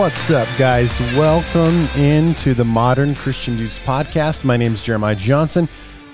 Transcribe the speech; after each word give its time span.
What's 0.00 0.30
up, 0.30 0.48
guys? 0.56 0.98
Welcome 1.14 1.84
into 1.94 2.54
the 2.54 2.64
Modern 2.64 3.14
Christian 3.14 3.58
Dudes 3.58 3.78
podcast. 3.80 4.44
My 4.44 4.56
name 4.56 4.72
is 4.72 4.82
Jeremiah 4.82 5.14
Johnson. 5.14 5.68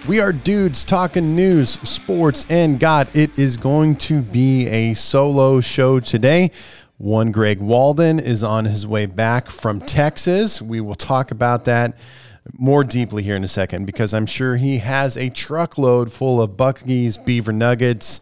We 0.09 0.19
are 0.19 0.33
dudes 0.33 0.83
talking 0.83 1.37
news, 1.37 1.79
sports, 1.89 2.45
and 2.49 2.81
God. 2.81 3.15
It 3.15 3.39
is 3.39 3.57
going 3.57 3.95
to 3.99 4.23
be 4.23 4.67
a 4.67 4.95
solo 4.95 5.61
show 5.61 6.01
today. 6.01 6.51
One 6.99 7.31
Greg 7.31 7.61
Walden 7.61 8.19
is 8.19 8.43
on 8.43 8.65
his 8.65 8.89
way 8.89 9.07
back 9.07 9.51
from 9.51 9.79
Texas. 9.79 10.61
We 10.61 10.81
will 10.81 10.97
talk 10.97 11.31
about 11.31 11.65
that 11.67 11.97
more 12.59 12.83
deeply 12.83 13.23
here 13.23 13.37
in 13.37 13.45
a 13.45 13.49
second 13.49 13.85
because 13.85 14.13
I'm 14.13 14.27
sure 14.27 14.57
he 14.57 14.79
has 14.79 15.17
a 15.17 15.31
truckload 15.31 16.11
full 16.11 16.43
of 16.43 16.57
Buc-ee's, 16.57 17.19
beaver 17.19 17.53
nuggets, 17.53 18.21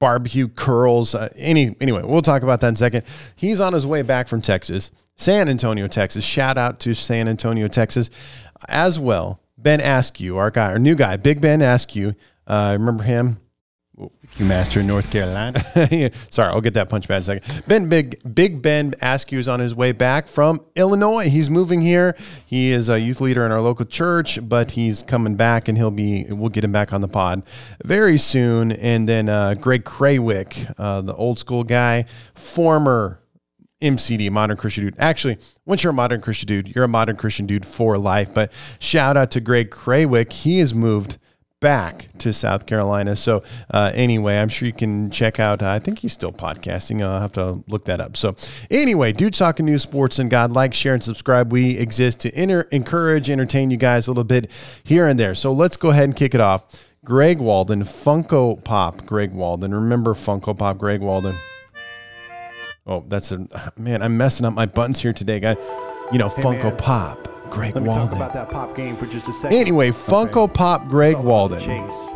barbecue 0.00 0.48
curls. 0.48 1.14
Uh, 1.14 1.28
any 1.36 1.76
anyway, 1.80 2.02
we'll 2.02 2.22
talk 2.22 2.42
about 2.42 2.60
that 2.60 2.68
in 2.68 2.74
a 2.74 2.76
second. 2.76 3.04
He's 3.36 3.60
on 3.60 3.72
his 3.72 3.86
way 3.86 4.02
back 4.02 4.26
from 4.26 4.42
Texas, 4.42 4.90
San 5.16 5.48
Antonio, 5.48 5.86
Texas. 5.86 6.24
Shout 6.24 6.58
out 6.58 6.80
to 6.80 6.94
San 6.94 7.28
Antonio, 7.28 7.68
Texas, 7.68 8.10
as 8.68 8.98
well. 8.98 9.40
Ben 9.56 9.80
Askew, 9.80 10.38
our 10.38 10.50
guy, 10.50 10.72
our 10.72 10.78
new 10.78 10.96
guy, 10.96 11.16
Big 11.16 11.40
Ben 11.40 11.60
Askew. 11.60 12.14
Uh, 12.46 12.76
remember 12.78 13.04
him? 13.04 13.38
Q 14.32 14.46
Master 14.46 14.80
in 14.80 14.86
North 14.86 15.10
Carolina. 15.10 15.62
Sorry, 16.30 16.52
I'll 16.52 16.60
get 16.60 16.74
that 16.74 16.88
punch 16.88 17.08
bad 17.08 17.16
in 17.16 17.20
a 17.20 17.24
second. 17.24 17.62
Ben 17.66 17.88
Big 17.88 18.34
Big 18.34 18.62
Ben 18.62 18.94
Askew 19.02 19.38
is 19.38 19.48
on 19.48 19.60
his 19.60 19.74
way 19.74 19.92
back 19.92 20.28
from 20.28 20.64
Illinois. 20.76 21.28
He's 21.28 21.50
moving 21.50 21.80
here. 21.80 22.16
He 22.46 22.70
is 22.70 22.88
a 22.88 23.00
youth 23.00 23.20
leader 23.20 23.44
in 23.44 23.52
our 23.52 23.60
local 23.60 23.84
church, 23.84 24.38
but 24.42 24.72
he's 24.72 25.02
coming 25.02 25.34
back 25.34 25.68
and 25.68 25.76
he'll 25.76 25.90
be 25.90 26.26
we'll 26.30 26.48
get 26.48 26.64
him 26.64 26.72
back 26.72 26.92
on 26.92 27.00
the 27.00 27.08
pod 27.08 27.42
very 27.84 28.16
soon. 28.16 28.72
And 28.72 29.08
then 29.08 29.28
uh, 29.28 29.54
Greg 29.54 29.84
Craywick, 29.84 30.74
uh, 30.78 31.00
the 31.00 31.14
old 31.14 31.38
school 31.38 31.64
guy, 31.64 32.06
former 32.34 33.20
MCD, 33.82 34.30
modern 34.30 34.56
Christian 34.56 34.84
dude. 34.84 34.94
Actually, 34.98 35.38
once 35.64 35.82
you're 35.82 35.90
a 35.90 35.94
modern 35.94 36.20
Christian 36.20 36.46
dude, 36.46 36.74
you're 36.74 36.84
a 36.84 36.88
modern 36.88 37.16
Christian 37.16 37.46
dude 37.46 37.66
for 37.66 37.96
life. 37.98 38.32
But 38.32 38.52
shout 38.78 39.16
out 39.16 39.30
to 39.32 39.40
Greg 39.40 39.70
Craywick. 39.70 40.32
He 40.32 40.58
has 40.58 40.74
moved 40.74 41.18
back 41.60 42.08
to 42.18 42.32
South 42.32 42.66
Carolina. 42.66 43.14
So 43.16 43.42
uh, 43.70 43.92
anyway, 43.94 44.38
I'm 44.38 44.48
sure 44.48 44.66
you 44.66 44.72
can 44.72 45.10
check 45.10 45.38
out. 45.38 45.62
Uh, 45.62 45.70
I 45.70 45.78
think 45.78 46.00
he's 46.00 46.12
still 46.12 46.32
podcasting. 46.32 47.02
I'll 47.02 47.20
have 47.20 47.32
to 47.32 47.62
look 47.68 47.84
that 47.84 48.00
up. 48.00 48.16
So 48.16 48.34
anyway, 48.70 49.12
dudes 49.12 49.38
talking 49.38 49.66
news, 49.66 49.82
sports, 49.82 50.18
and 50.18 50.30
God. 50.30 50.52
Like, 50.52 50.74
share, 50.74 50.94
and 50.94 51.04
subscribe. 51.04 51.52
We 51.52 51.76
exist 51.78 52.20
to 52.20 52.42
inter- 52.42 52.66
encourage, 52.72 53.30
entertain 53.30 53.70
you 53.70 53.76
guys 53.76 54.06
a 54.06 54.10
little 54.10 54.24
bit 54.24 54.50
here 54.84 55.06
and 55.06 55.20
there. 55.20 55.34
So 55.34 55.52
let's 55.52 55.76
go 55.76 55.90
ahead 55.90 56.04
and 56.04 56.16
kick 56.16 56.34
it 56.34 56.40
off. 56.40 56.64
Greg 57.04 57.38
Walden, 57.38 57.82
Funko 57.82 58.62
Pop, 58.62 59.06
Greg 59.06 59.32
Walden. 59.32 59.74
Remember 59.74 60.14
Funko 60.14 60.56
Pop, 60.56 60.76
Greg 60.78 61.00
Walden. 61.00 61.36
Oh, 62.86 63.04
that's 63.08 63.30
a 63.32 63.46
man. 63.78 64.02
I'm 64.02 64.16
messing 64.16 64.46
up 64.46 64.54
my 64.54 64.66
buttons 64.66 65.00
here 65.00 65.12
today, 65.12 65.40
guy. 65.40 65.56
You 66.12 66.18
know, 66.18 66.28
Hey, 66.28 66.42
Funko 66.42 66.64
man. 66.64 66.76
Pop, 66.76 67.28
Greg 67.50 67.74
Let 67.74 67.82
me 67.82 67.88
Walden. 67.88 68.08
talk 68.08 68.16
about 68.16 68.32
that 68.32 68.50
pop 68.50 68.76
game 68.76 68.96
for 68.96 69.06
just 69.06 69.28
a 69.28 69.32
second. 69.32 69.58
Anyway, 69.58 69.90
Funko 69.90 70.52
Pop, 70.52 70.88
Greg 70.88 71.16
Walden. 71.16 71.60
Chase. 71.60 72.06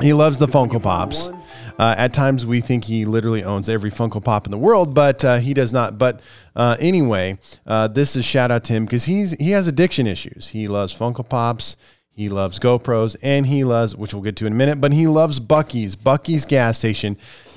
He 0.00 0.12
loves 0.12 0.38
the 0.38 0.46
Funko 0.46 0.82
Pops. 0.82 1.30
Uh, 1.78 1.94
at 1.96 2.12
times, 2.12 2.46
we 2.46 2.60
think 2.60 2.84
he 2.84 3.04
literally 3.04 3.42
owns 3.44 3.68
every 3.68 3.90
Funko 3.90 4.22
Pop 4.22 4.46
in 4.46 4.50
the 4.50 4.58
world, 4.58 4.94
but 4.94 5.24
uh, 5.24 5.38
he 5.38 5.52
does 5.54 5.72
not. 5.72 5.98
But 5.98 6.20
uh, 6.56 6.76
anyway, 6.78 7.38
uh, 7.66 7.88
this 7.88 8.16
is 8.16 8.24
shout 8.24 8.50
out 8.50 8.64
to 8.64 8.72
him 8.72 8.84
because 8.84 9.04
he's 9.04 9.32
he 9.32 9.50
has 9.50 9.66
addiction 9.66 10.06
issues. 10.06 10.48
He 10.48 10.68
loves 10.68 10.96
Funko 10.96 11.28
Pops. 11.28 11.76
He 12.12 12.28
loves 12.28 12.58
GoPros, 12.58 13.16
and 13.22 13.46
he 13.46 13.64
loves, 13.64 13.96
which 13.96 14.12
we'll 14.12 14.22
get 14.22 14.36
to 14.36 14.46
in 14.46 14.52
a 14.52 14.56
minute, 14.56 14.80
but 14.80 14.92
he 14.92 15.06
loves 15.06 15.40
Buc-ee's, 15.40 15.96
Buc-ee's 15.96 16.44
gas 16.44 16.76
station, 16.76 17.16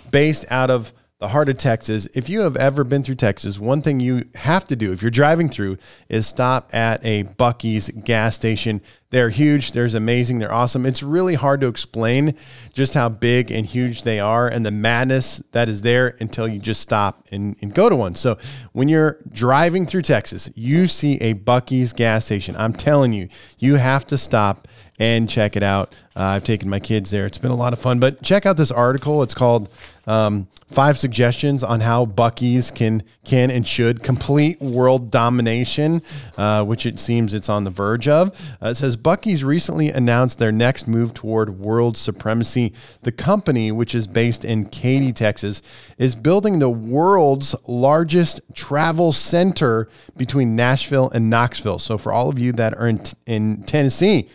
based 0.10 0.46
out 0.50 0.70
of 0.70 0.94
the 1.24 1.30
heart 1.30 1.48
of 1.48 1.58
Texas. 1.58 2.06
If 2.14 2.28
you 2.28 2.42
have 2.42 2.58
ever 2.58 2.84
been 2.84 3.02
through 3.02 3.16
Texas, 3.16 3.58
one 3.58 3.82
thing 3.82 4.02
you 4.02 4.26
have 4.36 4.68
to 4.68 4.76
do 4.76 4.92
if 4.92 5.02
you're 5.02 5.10
driving 5.10 5.48
through 5.48 5.78
is 6.10 6.28
stop 6.28 6.70
at 6.76 7.00
a 7.06 7.24
Buc-ee's 7.24 7.90
gas 8.04 8.36
station. 8.36 8.82
They're 9.10 9.30
huge, 9.30 9.72
they're 9.72 9.86
amazing, 9.86 10.40
they're 10.40 10.52
awesome. 10.52 10.86
It's 10.86 11.02
really 11.02 11.36
hard 11.36 11.62
to 11.62 11.68
explain 11.68 12.36
just 12.74 12.94
how 12.94 13.08
big 13.08 13.52
and 13.52 13.66
huge 13.66 14.04
they 14.04 14.20
are 14.20 14.50
and 14.50 14.66
the 14.66 14.72
madness 14.72 15.42
that 15.54 15.70
is 15.70 15.82
there 15.82 16.18
until 16.20 16.46
you 16.46 16.60
just 16.60 16.82
stop 16.82 17.26
and, 17.32 17.56
and 17.62 17.74
go 17.74 17.88
to 17.88 17.96
one. 17.96 18.16
So 18.16 18.38
when 18.74 18.90
you're 18.90 19.20
driving 19.32 19.86
through 19.86 20.02
Texas, 20.02 20.50
you 20.56 20.88
see 20.88 21.16
a 21.22 21.36
Buc-ee's 21.36 21.94
gas 21.94 22.26
station. 22.26 22.54
I'm 22.58 22.74
telling 22.74 23.14
you, 23.14 23.30
you 23.60 23.76
have 23.76 24.06
to 24.08 24.18
stop 24.18 24.68
and 25.04 25.30
check 25.30 25.58
it 25.58 25.64
out. 25.64 25.94
Uh, 26.16 26.24
I've 26.24 26.46
taken 26.46 26.70
my 26.70 26.80
kids 26.80 27.12
there. 27.12 27.26
It's 27.26 27.38
been 27.38 27.52
a 27.52 27.56
lot 27.56 27.74
of 27.74 27.80
fun. 27.80 28.00
But 28.00 28.22
check 28.22 28.46
out 28.46 28.56
this 28.56 28.72
article. 28.72 29.22
It's 29.22 29.34
called 29.34 29.68
um, 30.08 30.48
Five 30.72 30.98
Suggestions 30.98 31.62
on 31.62 31.82
How 31.82 32.06
Buc-ee's 32.06 32.72
Can 32.72 33.04
Can 33.26 33.52
and 33.52 33.68
Should 33.68 34.02
Complete 34.02 34.62
World 34.62 35.12
Domination, 35.12 36.02
uh, 36.38 36.64
which 36.64 36.86
it 36.86 37.00
seems 37.00 37.34
it's 37.34 37.50
on 37.50 37.66
the 37.66 37.70
verge 37.70 38.08
of. 38.08 38.30
Uh, 38.62 38.70
it 38.70 38.76
says 38.76 38.96
Buc-ee's 38.96 39.44
recently 39.44 39.90
announced 39.90 40.40
their 40.40 40.54
next 40.54 40.88
move 40.88 41.14
toward 41.14 41.60
world 41.60 41.98
supremacy. 41.98 42.72
The 43.02 43.12
company, 43.12 43.74
which 43.74 43.94
is 43.94 44.08
based 44.08 44.46
in 44.46 44.70
Katy, 44.70 45.12
Texas, 45.12 45.62
is 45.98 46.16
building 46.16 46.60
the 46.60 46.70
world's 46.70 47.56
largest 47.68 48.40
travel 48.56 49.12
center 49.12 49.90
between 50.16 50.56
Nashville 50.56 51.10
and 51.10 51.30
Knoxville. 51.30 51.80
So 51.80 51.98
for 51.98 52.14
all 52.14 52.30
of 52.30 52.40
you 52.40 52.54
that 52.54 52.74
are 52.76 52.88
in, 52.88 53.02
in 53.26 53.64
Tennessee, 53.64 54.30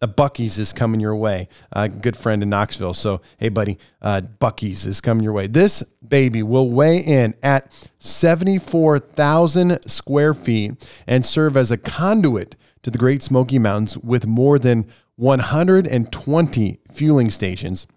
a 0.00 0.08
Buc-ee's 0.08 0.58
is 0.58 0.72
coming 0.72 1.00
your 1.00 1.16
way. 1.16 1.48
A 1.72 1.88
good 1.88 2.16
friend 2.16 2.42
in 2.42 2.50
Knoxville. 2.50 2.94
So, 2.94 3.20
hey, 3.38 3.48
buddy, 3.48 3.78
uh, 4.00 4.22
Buc-ee's 4.40 4.86
is 4.86 5.00
coming 5.00 5.24
your 5.24 5.32
way. 5.32 5.46
This 5.46 5.82
baby 6.06 6.42
will 6.42 6.70
weigh 6.70 6.98
in 6.98 7.34
at 7.42 7.72
74,000 7.98 9.90
square 9.90 10.34
feet 10.34 10.88
and 11.06 11.26
serve 11.26 11.56
as 11.56 11.70
a 11.70 11.76
conduit 11.76 12.54
to 12.82 12.90
the 12.90 12.98
Great 12.98 13.22
Smoky 13.22 13.58
Mountains 13.58 13.98
with 13.98 14.26
more 14.26 14.58
than 14.58 14.86
120 15.16 16.80
fueling 16.92 17.30
stations, 17.30 17.88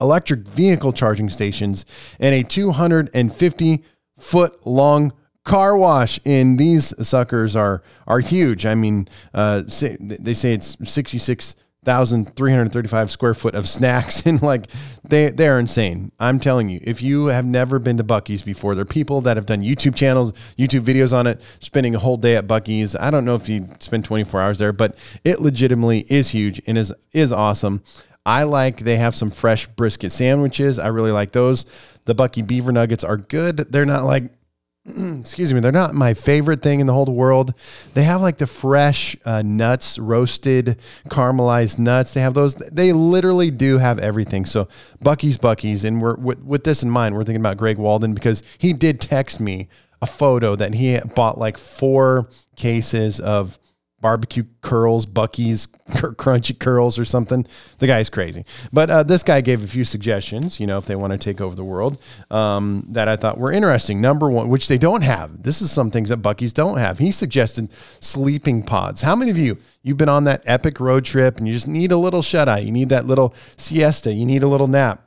electric 0.00 0.40
vehicle 0.40 0.92
charging 0.92 1.28
stations, 1.28 1.86
and 2.18 2.34
a 2.34 2.42
250 2.42 3.84
foot 4.18 4.66
long 4.66 5.12
car 5.44 5.76
wash 5.76 6.18
and 6.24 6.58
these 6.58 6.94
suckers 7.06 7.54
are 7.54 7.82
are 8.06 8.20
huge 8.20 8.64
i 8.64 8.74
mean 8.74 9.06
uh 9.34 9.62
say, 9.66 9.98
they 10.00 10.32
say 10.32 10.54
it's 10.54 10.78
66,335 10.90 13.10
square 13.10 13.34
foot 13.34 13.54
of 13.54 13.68
snacks 13.68 14.24
and 14.30 14.40
like 14.40 14.68
they 15.06 15.28
they're 15.30 15.58
insane 15.58 16.10
i'm 16.18 16.40
telling 16.40 16.70
you 16.70 16.80
if 16.82 17.02
you 17.02 17.26
have 17.26 17.44
never 17.44 17.78
been 17.78 17.98
to 17.98 18.04
buc-ee's 18.04 18.40
before 18.40 18.74
there 18.74 18.80
are 18.82 18.86
people 18.86 19.20
that 19.20 19.36
have 19.36 19.44
done 19.44 19.60
youtube 19.60 19.94
channels 19.94 20.32
youtube 20.58 20.80
videos 20.80 21.14
on 21.14 21.26
it 21.26 21.42
spending 21.60 21.94
a 21.94 21.98
whole 21.98 22.16
day 22.16 22.36
at 22.36 22.46
buc-ee's 22.46 22.96
i 22.96 23.10
don't 23.10 23.26
know 23.26 23.34
if 23.34 23.46
you 23.46 23.68
spend 23.80 24.02
24 24.02 24.40
hours 24.40 24.58
there 24.58 24.72
but 24.72 24.96
it 25.24 25.42
legitimately 25.42 26.06
is 26.08 26.30
huge 26.30 26.58
and 26.66 26.78
is 26.78 26.90
is 27.12 27.30
awesome 27.30 27.82
I 28.26 28.44
like 28.44 28.78
they 28.78 28.96
have 28.96 29.14
some 29.14 29.30
fresh 29.30 29.66
brisket 29.66 30.10
sandwiches. 30.10 30.78
I 30.78 30.86
really 30.86 31.10
like 31.10 31.32
those. 31.32 31.66
The 32.06 32.14
Buc-ee 32.14 32.40
Beaver 32.40 32.72
Nuggets 32.72 33.04
are 33.04 33.18
good. 33.18 33.70
They're 33.70 33.84
not 33.84 34.04
like 34.04 34.32
excuse 35.20 35.52
me, 35.54 35.60
they're 35.60 35.72
not 35.72 35.94
my 35.94 36.12
favorite 36.12 36.60
thing 36.60 36.80
in 36.80 36.86
the 36.86 36.92
whole 36.92 37.06
world. 37.06 37.54
They 37.94 38.02
have 38.02 38.20
like 38.20 38.36
the 38.36 38.46
fresh 38.46 39.16
uh, 39.24 39.40
nuts, 39.42 39.98
roasted, 39.98 40.78
caramelized 41.08 41.78
nuts. 41.78 42.12
They 42.12 42.20
have 42.20 42.34
those. 42.34 42.54
They 42.54 42.92
literally 42.92 43.50
do 43.50 43.78
have 43.78 43.98
everything. 43.98 44.44
So 44.44 44.68
Buc-ee's 45.02 45.38
Buc-ee's, 45.38 45.84
and 45.84 46.02
we're 46.02 46.16
with, 46.16 46.40
with 46.42 46.64
this 46.64 46.82
in 46.82 46.90
mind, 46.90 47.14
we're 47.14 47.24
thinking 47.24 47.40
about 47.40 47.56
Greg 47.56 47.78
Walden 47.78 48.12
because 48.12 48.42
he 48.58 48.74
did 48.74 49.00
text 49.00 49.40
me 49.40 49.68
a 50.02 50.06
photo 50.06 50.54
that 50.54 50.74
he 50.74 50.98
bought 51.14 51.38
like 51.38 51.56
four 51.56 52.28
cases 52.56 53.20
of 53.20 53.58
barbecue 54.04 54.44
curls, 54.60 55.06
Buc-ee's 55.06 55.66
cr- 55.96 56.08
crunchy 56.08 56.56
curls 56.58 56.98
or 56.98 57.06
something. 57.06 57.46
The 57.78 57.86
guy's 57.86 58.10
crazy. 58.10 58.44
But 58.70 58.90
uh, 58.90 59.02
this 59.02 59.22
guy 59.22 59.40
gave 59.40 59.64
a 59.64 59.66
few 59.66 59.82
suggestions, 59.82 60.60
you 60.60 60.66
know, 60.66 60.76
if 60.76 60.84
they 60.84 60.94
want 60.94 61.12
to 61.12 61.18
take 61.18 61.40
over 61.40 61.56
the 61.56 61.64
world, 61.64 61.96
um, 62.30 62.84
that 62.90 63.08
I 63.08 63.16
thought 63.16 63.38
were 63.38 63.50
interesting. 63.50 64.02
Number 64.02 64.28
one, 64.28 64.50
which 64.50 64.68
they 64.68 64.76
don't 64.76 65.00
have. 65.00 65.42
This 65.42 65.62
is 65.62 65.72
some 65.72 65.90
things 65.90 66.10
that 66.10 66.20
Buc-ee's 66.20 66.52
don't 66.52 66.76
have. 66.76 66.98
He 66.98 67.12
suggested 67.12 67.70
sleeping 67.98 68.62
pods. 68.62 69.00
How 69.00 69.16
many 69.16 69.30
of 69.30 69.38
you, 69.38 69.56
you've 69.82 69.96
been 69.96 70.10
on 70.10 70.24
that 70.24 70.42
epic 70.44 70.80
road 70.80 71.06
trip 71.06 71.38
and 71.38 71.48
you 71.48 71.54
just 71.54 71.66
need 71.66 71.90
a 71.90 71.96
little 71.96 72.20
shut 72.20 72.46
eye? 72.46 72.58
You 72.58 72.72
need 72.72 72.90
that 72.90 73.06
little 73.06 73.34
siesta. 73.56 74.12
You 74.12 74.26
need 74.26 74.42
a 74.42 74.48
little 74.48 74.68
nap. 74.68 75.02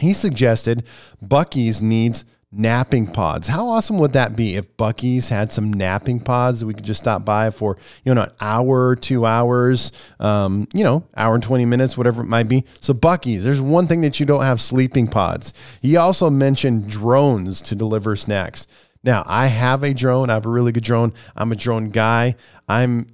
He 0.00 0.14
suggested 0.14 0.84
Buc-ee's 1.24 1.80
needs 1.80 2.24
napping 2.52 3.06
pods. 3.06 3.46
How 3.48 3.68
awesome 3.68 3.98
would 3.98 4.12
that 4.12 4.34
be 4.34 4.56
if 4.56 4.76
Buc-ee's 4.76 5.28
had 5.28 5.52
some 5.52 5.72
napping 5.72 6.20
pods 6.20 6.60
that 6.60 6.66
we 6.66 6.74
could 6.74 6.84
just 6.84 7.00
stop 7.00 7.24
by 7.24 7.50
for, 7.50 7.76
you 8.04 8.12
know, 8.12 8.22
an 8.22 8.32
hour, 8.40 8.96
two 8.96 9.24
hours, 9.24 9.92
um, 10.18 10.66
you 10.74 10.82
know, 10.82 11.06
hour 11.16 11.34
and 11.34 11.42
20 11.42 11.64
minutes, 11.64 11.96
whatever 11.96 12.22
it 12.22 12.26
might 12.26 12.48
be. 12.48 12.64
So 12.80 12.92
Buc-ee's, 12.92 13.44
there's 13.44 13.60
one 13.60 13.86
thing 13.86 14.00
that 14.00 14.18
you 14.18 14.26
don't 14.26 14.42
have 14.42 14.60
sleeping 14.60 15.06
pods. 15.06 15.52
He 15.80 15.96
also 15.96 16.28
mentioned 16.28 16.90
drones 16.90 17.60
to 17.62 17.76
deliver 17.76 18.16
snacks. 18.16 18.66
Now, 19.02 19.22
I 19.26 19.46
have 19.46 19.82
a 19.82 19.94
drone. 19.94 20.28
I 20.28 20.34
have 20.34 20.46
a 20.46 20.50
really 20.50 20.72
good 20.72 20.84
drone. 20.84 21.12
I'm 21.36 21.52
a 21.52 21.56
drone 21.56 21.90
guy. 21.90 22.34
I'm 22.68 23.06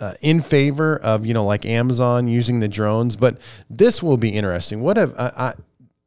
uh, 0.00 0.14
in 0.20 0.40
favor 0.40 0.96
of 0.96 1.24
you 1.24 1.32
know 1.32 1.44
like 1.44 1.64
Amazon 1.64 2.26
using 2.26 2.60
the 2.60 2.68
drones, 2.68 3.16
but 3.16 3.40
this 3.70 4.02
will 4.02 4.16
be 4.16 4.30
interesting. 4.30 4.80
What 4.80 4.98
if 4.98 5.10
I, 5.18 5.32
I 5.36 5.52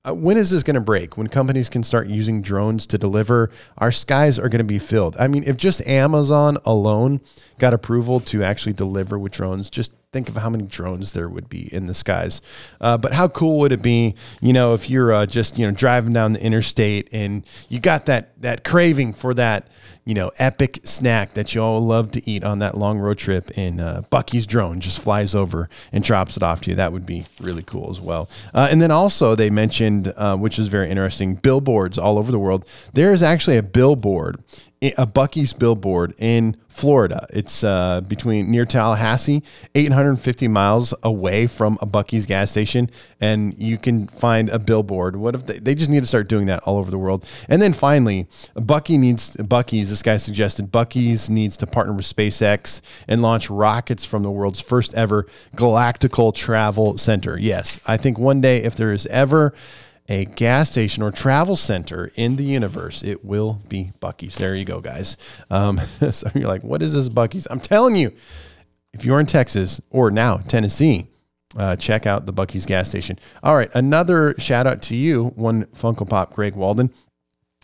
uh, 0.06 0.14
when 0.14 0.38
is 0.38 0.52
this 0.52 0.64
going 0.64 0.76
to 0.76 0.82
break? 0.82 1.18
When 1.18 1.28
companies 1.28 1.70
can 1.70 1.84
start 1.84 2.08
using 2.08 2.42
drones 2.42 2.88
to 2.88 2.98
deliver, 2.98 3.50
our 3.78 3.92
skies 3.92 4.40
are 4.40 4.50
going 4.50 4.60
to 4.60 4.64
be 4.64 4.80
filled. 4.80 5.16
I 5.20 5.28
mean, 5.28 5.44
if 5.46 5.58
just 5.58 5.86
Amazon 5.88 6.58
alone 6.66 7.22
got 7.60 7.74
approval 7.74 8.20
to 8.22 8.44
actually 8.44 8.74
deliver 8.74 9.18
with 9.20 9.34
drones, 9.34 9.70
just 9.70 9.92
think 10.14 10.30
of 10.30 10.36
how 10.36 10.50
many 10.50 10.66
drones 10.66 11.12
there 11.12 11.28
would 11.28 11.50
be 11.50 11.74
in 11.74 11.86
the 11.86 11.94
skies. 11.94 12.42
Uh, 12.80 12.98
but 12.98 13.14
how 13.14 13.28
cool 13.28 13.60
would 13.60 13.72
it 13.72 13.82
be, 13.82 14.16
you 14.42 14.54
know, 14.54 14.74
if 14.74 14.90
you're 14.90 15.12
uh, 15.12 15.26
just 15.26 15.58
you 15.58 15.66
know 15.66 15.72
driving 15.72 16.14
down 16.14 16.34
the 16.34 16.44
interstate 16.44 17.10
and 17.12 17.46
you 17.70 17.80
got 17.80 18.06
that 18.06 18.42
that 18.42 18.64
craving 18.64 19.14
for 19.14 19.34
that 19.34 19.68
you 20.08 20.14
know, 20.14 20.32
epic 20.40 20.80
snack 20.86 21.34
that 21.34 21.54
you 21.54 21.62
all 21.62 21.82
love 21.82 22.12
to 22.12 22.30
eat 22.30 22.42
on 22.42 22.60
that 22.60 22.78
long 22.78 22.98
road 22.98 23.18
trip, 23.18 23.52
and 23.58 23.82
uh, 23.82 24.02
Buc-ee's 24.10 24.48
drone 24.48 24.80
just 24.80 25.02
flies 25.02 25.36
over 25.36 25.68
and 25.92 26.02
drops 26.02 26.38
it 26.38 26.44
off 26.44 26.62
to 26.62 26.70
you. 26.70 26.78
That 26.78 26.94
would 26.94 27.06
be 27.06 27.26
really 27.42 27.62
cool 27.62 27.90
as 27.90 28.00
well. 28.00 28.30
Uh, 28.54 28.70
and 28.72 28.82
then 28.82 28.90
also 28.90 29.36
they 29.36 29.50
mentioned, 29.50 30.14
uh, 30.16 30.38
which 30.38 30.58
is 30.58 30.70
very 30.70 30.90
interesting, 30.90 31.36
billboards 31.36 31.98
all 31.98 32.18
over 32.18 32.32
the 32.32 32.40
world. 32.40 32.66
There 32.94 33.12
is 33.12 33.22
actually 33.22 33.58
a 33.58 33.64
billboard 33.64 34.42
a 34.82 35.08
Buc-ee's 35.08 35.54
billboard 35.54 36.14
in 36.20 36.56
Florida. 36.68 37.26
It's 37.32 37.64
uh, 37.64 38.02
between 38.02 38.52
near 38.52 38.64
Tallahassee, 38.64 39.42
850 39.74 40.48
miles 40.48 40.94
away 41.02 41.48
from 41.48 41.80
a 41.82 41.88
Buc-ee's 41.88 42.28
gas 42.28 42.52
station, 42.52 42.92
and 43.20 43.58
you 43.58 43.80
can 43.80 44.08
find 44.08 44.50
a 44.50 44.60
billboard. 44.60 45.16
What 45.16 45.34
if 45.34 45.48
they, 45.48 45.58
they 45.58 45.74
just 45.74 45.90
need 45.90 46.02
to 46.02 46.06
start 46.06 46.30
doing 46.30 46.46
that 46.46 46.62
all 46.64 46.78
over 46.78 46.92
the 46.92 47.00
world? 47.00 47.28
And 47.50 47.60
then 47.62 47.74
finally, 47.74 48.28
Buc-ee 48.56 49.00
needs 49.00 49.36
Buc-ee's. 49.38 49.90
This 49.90 50.04
guy 50.04 50.18
suggested 50.18 50.72
Buc-ee's 50.72 51.30
needs 51.30 51.58
to 51.58 51.66
partner 51.66 51.94
with 51.94 52.06
SpaceX 52.06 52.82
and 53.08 53.24
launch 53.24 53.50
rockets 53.50 54.06
from 54.06 54.22
the 54.22 54.32
world's 54.32 54.62
first 54.62 54.94
ever 54.94 55.26
galactical 55.56 56.34
travel 56.34 57.00
center. 57.00 57.40
Yes, 57.40 57.80
I 57.88 57.98
think 57.98 58.20
one 58.20 58.42
day 58.42 58.62
if 58.64 58.76
there 58.76 58.94
is 58.94 59.08
ever 59.08 59.56
a 60.08 60.26
gas 60.26 60.72
station 60.72 61.04
or 61.04 61.12
travel 61.12 61.56
center 61.56 62.12
in 62.16 62.36
the 62.36 62.44
universe, 62.44 63.04
it 63.04 63.26
will 63.26 63.62
be 63.68 63.92
Buc-ee's. 64.00 64.38
There 64.38 64.56
you 64.56 64.66
go, 64.66 64.80
guys. 64.80 65.18
Um, 65.50 65.80
so 66.12 66.30
you're 66.34 66.48
like, 66.48 66.64
what 66.64 66.82
is 66.82 66.94
this 66.94 67.10
Buc-ee's? 67.10 67.48
I'm 67.50 67.60
telling 67.60 67.96
you, 67.96 68.12
if 68.94 69.04
you're 69.06 69.20
in 69.20 69.26
Texas 69.26 69.82
or 69.90 70.10
now 70.10 70.38
Tennessee, 70.38 71.08
uh, 71.56 71.76
check 71.76 72.06
out 72.06 72.26
the 72.26 72.34
Buc-ee's 72.34 72.66
gas 72.66 72.90
station. 72.90 73.20
All 73.44 73.56
right, 73.56 73.70
another 73.74 74.36
shout 74.38 74.68
out 74.68 74.82
to 74.84 74.96
you, 74.96 75.26
one 75.36 75.66
Funko 75.66 76.08
Pop, 76.08 76.34
Greg 76.34 76.56
Walden 76.56 76.92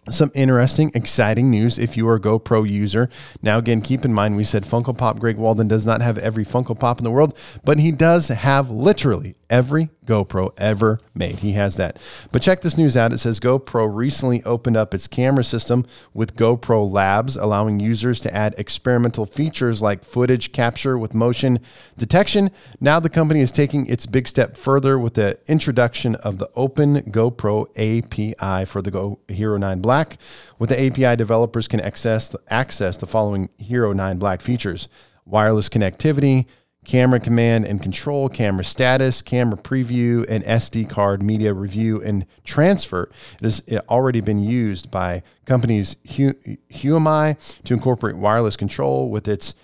some 0.10 0.31
interesting, 0.34 0.92
exciting 0.94 1.50
news 1.50 1.78
if 1.78 1.95
you 1.95 2.07
are 2.07 2.16
a 2.16 2.19
GoPro 2.19 2.69
user. 2.69 3.10
Now, 3.42 3.57
again, 3.57 3.81
keep 3.81 4.04
in 4.04 4.13
mind 4.13 4.36
we 4.36 4.44
said 4.44 4.63
Funko 4.63 4.98
Pop 4.98 5.19
Greg 5.19 5.38
Walden 5.38 5.68
does 5.68 5.86
not 5.86 6.01
have 6.01 6.18
every 6.18 6.44
Funko 6.44 6.78
Pop 6.78 6.98
in 6.98 7.04
the 7.04 7.12
world, 7.12 7.38
but 7.63 7.80
he 7.80 7.92
does 7.92 8.28
have 8.28 8.69
literally 8.69 9.36
every 9.50 9.90
GoPro 10.06 10.54
ever 10.58 11.00
made. 11.14 11.40
He 11.40 11.54
has 11.54 11.78
that. 11.78 11.98
But 12.32 12.42
check 12.42 12.62
this 12.62 12.78
news 12.78 12.98
out. 12.98 13.12
It 13.12 13.20
says 13.20 13.40
GoPro 13.40 13.94
recently 13.94 14.44
opened 14.44 14.78
up 14.78 14.94
its 14.94 15.08
camera 15.08 15.44
system 15.44 15.86
with 16.14 16.36
GoPro 16.36 16.90
Labs, 16.90 17.36
allowing 17.36 17.80
users 17.80 18.20
to 18.22 18.34
add 18.34 18.56
experimental 18.58 19.26
features 19.26 19.82
like 19.82 20.04
footage 20.04 20.52
capture 20.52 20.98
with 20.98 21.14
motion 21.14 21.60
detection. 21.98 22.52
Now, 22.80 23.00
the 23.00 23.10
company 23.10 23.42
is 23.42 23.52
taking 23.52 23.88
its 23.88 24.06
big 24.06 24.28
step 24.28 24.58
further 24.58 24.98
with 25.00 25.16
the 25.16 25.40
introduction 25.48 26.16
of 26.16 26.38
the 26.38 26.50
Open 26.56 27.02
GoPro 27.12 27.68
API 27.78 28.66
for 28.66 28.82
the 28.82 28.92
Go 28.92 29.20
Hero 29.28 29.58
9 29.58 29.82
Black. 29.82 30.18
With 30.60 30.70
the 30.70 30.82
API, 30.82 31.16
developers 31.16 31.68
can 31.68 31.80
access 31.80 32.36
access 32.50 32.98
the 32.98 33.08
following 33.08 33.50
Hero 33.58 33.94
9 33.94 34.18
Black 34.18 34.42
features 34.42 34.88
wireless 35.26 35.70
connectivity 35.70 36.46
camera 36.85 37.19
command 37.19 37.65
and 37.65 37.81
control, 37.81 38.30
camera 38.30 38.63
status, 38.63 39.21
camera 39.21 39.57
preview, 39.57 40.25
and 40.27 40.44
SD 40.44 40.89
card 40.89 41.24
media 41.24 41.53
review 41.53 42.01
and 42.01 42.25
transfer. 42.44 43.09
It 43.39 43.44
has 43.44 43.63
uh, 43.71 43.81
already 43.89 44.21
been 44.21 44.39
used 44.39 44.91
by 44.91 45.24
companies 45.45 45.95
Huami 46.06 47.63
to 47.63 47.74
incorporate 47.74 48.18
wireless 48.18 48.56
control 48.56 49.09
with 49.09 49.27
its 49.27 49.56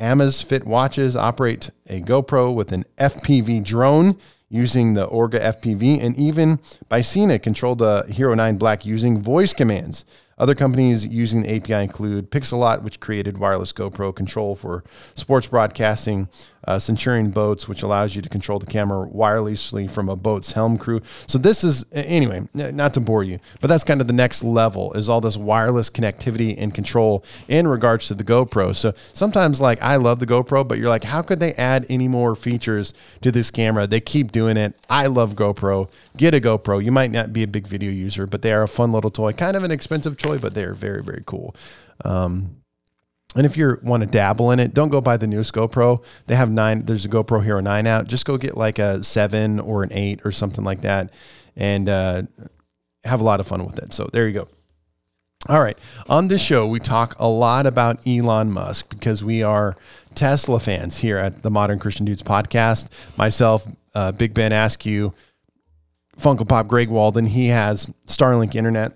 Amazfit 0.00 0.64
watches, 0.64 1.14
operate 1.14 1.70
a 1.86 2.00
GoPro 2.00 2.52
with 2.52 2.72
an 2.72 2.84
FPV 2.98 3.64
drone 3.64 4.18
using 4.48 4.94
the 4.94 5.06
Orqa 5.06 5.40
FPV, 5.40 6.02
and 6.02 6.16
even 6.16 6.58
Bicena 6.90 7.40
control 7.40 7.76
the 7.76 8.04
Hero 8.08 8.34
9 8.34 8.56
Black 8.56 8.84
using 8.84 9.22
voice 9.22 9.54
commands. 9.54 10.04
Other 10.42 10.56
companies 10.56 11.06
using 11.06 11.44
the 11.44 11.54
API 11.54 11.84
include 11.84 12.32
Pixellot, 12.32 12.82
which 12.82 12.98
created 12.98 13.38
wireless 13.38 13.72
GoPro 13.72 14.12
control 14.12 14.56
for 14.56 14.82
sports 15.14 15.46
broadcasting, 15.46 16.28
uh, 16.64 16.78
Centurion 16.78 17.30
Boats, 17.30 17.68
which 17.68 17.82
allows 17.82 18.14
you 18.14 18.22
to 18.22 18.28
control 18.28 18.58
the 18.58 18.66
camera 18.66 19.06
wirelessly 19.06 19.90
from 19.90 20.08
a 20.08 20.16
boat's 20.16 20.52
helm 20.52 20.78
crew. 20.78 21.00
So 21.26 21.38
this 21.38 21.64
is 21.64 21.84
anyway, 21.92 22.48
not 22.54 22.94
to 22.94 23.00
bore 23.00 23.24
you, 23.24 23.38
but 23.60 23.68
that's 23.68 23.84
kind 23.84 24.00
of 24.00 24.06
the 24.06 24.12
next 24.12 24.44
level 24.44 24.92
is 24.94 25.08
all 25.08 25.20
this 25.20 25.36
wireless 25.36 25.90
connectivity 25.90 26.54
and 26.56 26.74
control 26.74 27.24
in 27.48 27.66
regards 27.66 28.06
to 28.08 28.14
the 28.14 28.24
GoPro. 28.24 28.74
So 28.74 28.94
sometimes 29.12 29.60
like 29.60 29.82
I 29.82 29.96
love 29.96 30.18
the 30.18 30.26
GoPro, 30.26 30.66
but 30.66 30.78
you're 30.78 30.88
like, 30.88 31.04
how 31.04 31.22
could 31.22 31.40
they 31.40 31.52
add 31.54 31.86
any 31.88 32.08
more 32.08 32.34
features 32.34 32.94
to 33.20 33.32
this 33.32 33.50
camera? 33.50 33.86
They 33.86 34.00
keep 34.00 34.32
doing 34.32 34.56
it. 34.56 34.74
I 34.88 35.06
love 35.06 35.34
GoPro. 35.34 35.90
Get 36.16 36.34
a 36.34 36.40
GoPro. 36.40 36.84
You 36.84 36.92
might 36.92 37.10
not 37.10 37.32
be 37.32 37.42
a 37.42 37.48
big 37.48 37.66
video 37.66 37.90
user, 37.90 38.26
but 38.26 38.42
they 38.42 38.52
are 38.52 38.62
a 38.62 38.68
fun 38.68 38.92
little 38.92 39.10
toy, 39.10 39.32
kind 39.32 39.56
of 39.56 39.64
an 39.64 39.70
expensive 39.70 40.16
toy, 40.16 40.38
but 40.38 40.54
they 40.54 40.64
are 40.64 40.74
very, 40.74 41.02
very 41.02 41.22
cool. 41.26 41.54
Um, 42.04 42.61
and 43.34 43.46
if 43.46 43.56
you 43.56 43.78
want 43.82 44.02
to 44.02 44.06
dabble 44.06 44.50
in 44.50 44.60
it, 44.60 44.74
don't 44.74 44.90
go 44.90 45.00
buy 45.00 45.16
the 45.16 45.26
newest 45.26 45.52
GoPro. 45.54 46.04
They 46.26 46.34
have 46.34 46.50
nine. 46.50 46.84
There's 46.84 47.04
a 47.04 47.08
GoPro 47.08 47.42
Hero 47.42 47.60
nine 47.60 47.86
out. 47.86 48.06
Just 48.06 48.26
go 48.26 48.36
get 48.36 48.56
like 48.56 48.78
a 48.78 49.02
seven 49.02 49.58
or 49.58 49.82
an 49.82 49.90
eight 49.92 50.20
or 50.24 50.32
something 50.32 50.64
like 50.64 50.82
that, 50.82 51.12
and 51.56 51.88
uh, 51.88 52.22
have 53.04 53.20
a 53.20 53.24
lot 53.24 53.40
of 53.40 53.46
fun 53.46 53.64
with 53.64 53.78
it. 53.78 53.94
So 53.94 54.08
there 54.12 54.26
you 54.26 54.34
go. 54.34 54.48
All 55.48 55.60
right. 55.60 55.76
On 56.08 56.28
this 56.28 56.40
show, 56.40 56.68
we 56.68 56.78
talk 56.78 57.16
a 57.18 57.26
lot 57.26 57.66
about 57.66 58.06
Elon 58.06 58.52
Musk 58.52 58.88
because 58.90 59.24
we 59.24 59.42
are 59.42 59.76
Tesla 60.14 60.60
fans 60.60 60.98
here 60.98 61.16
at 61.16 61.42
the 61.42 61.50
Modern 61.50 61.80
Christian 61.80 62.06
Dudes 62.06 62.22
podcast. 62.22 62.88
Myself, 63.18 63.66
uh, 63.92 64.12
Big 64.12 64.34
Ben 64.34 64.52
Askew, 64.52 65.14
Funko 66.16 66.46
Pop 66.46 66.68
Greg 66.68 66.90
Walden. 66.90 67.26
He 67.26 67.48
has 67.48 67.86
Starlink 68.06 68.54
Internet 68.54 68.92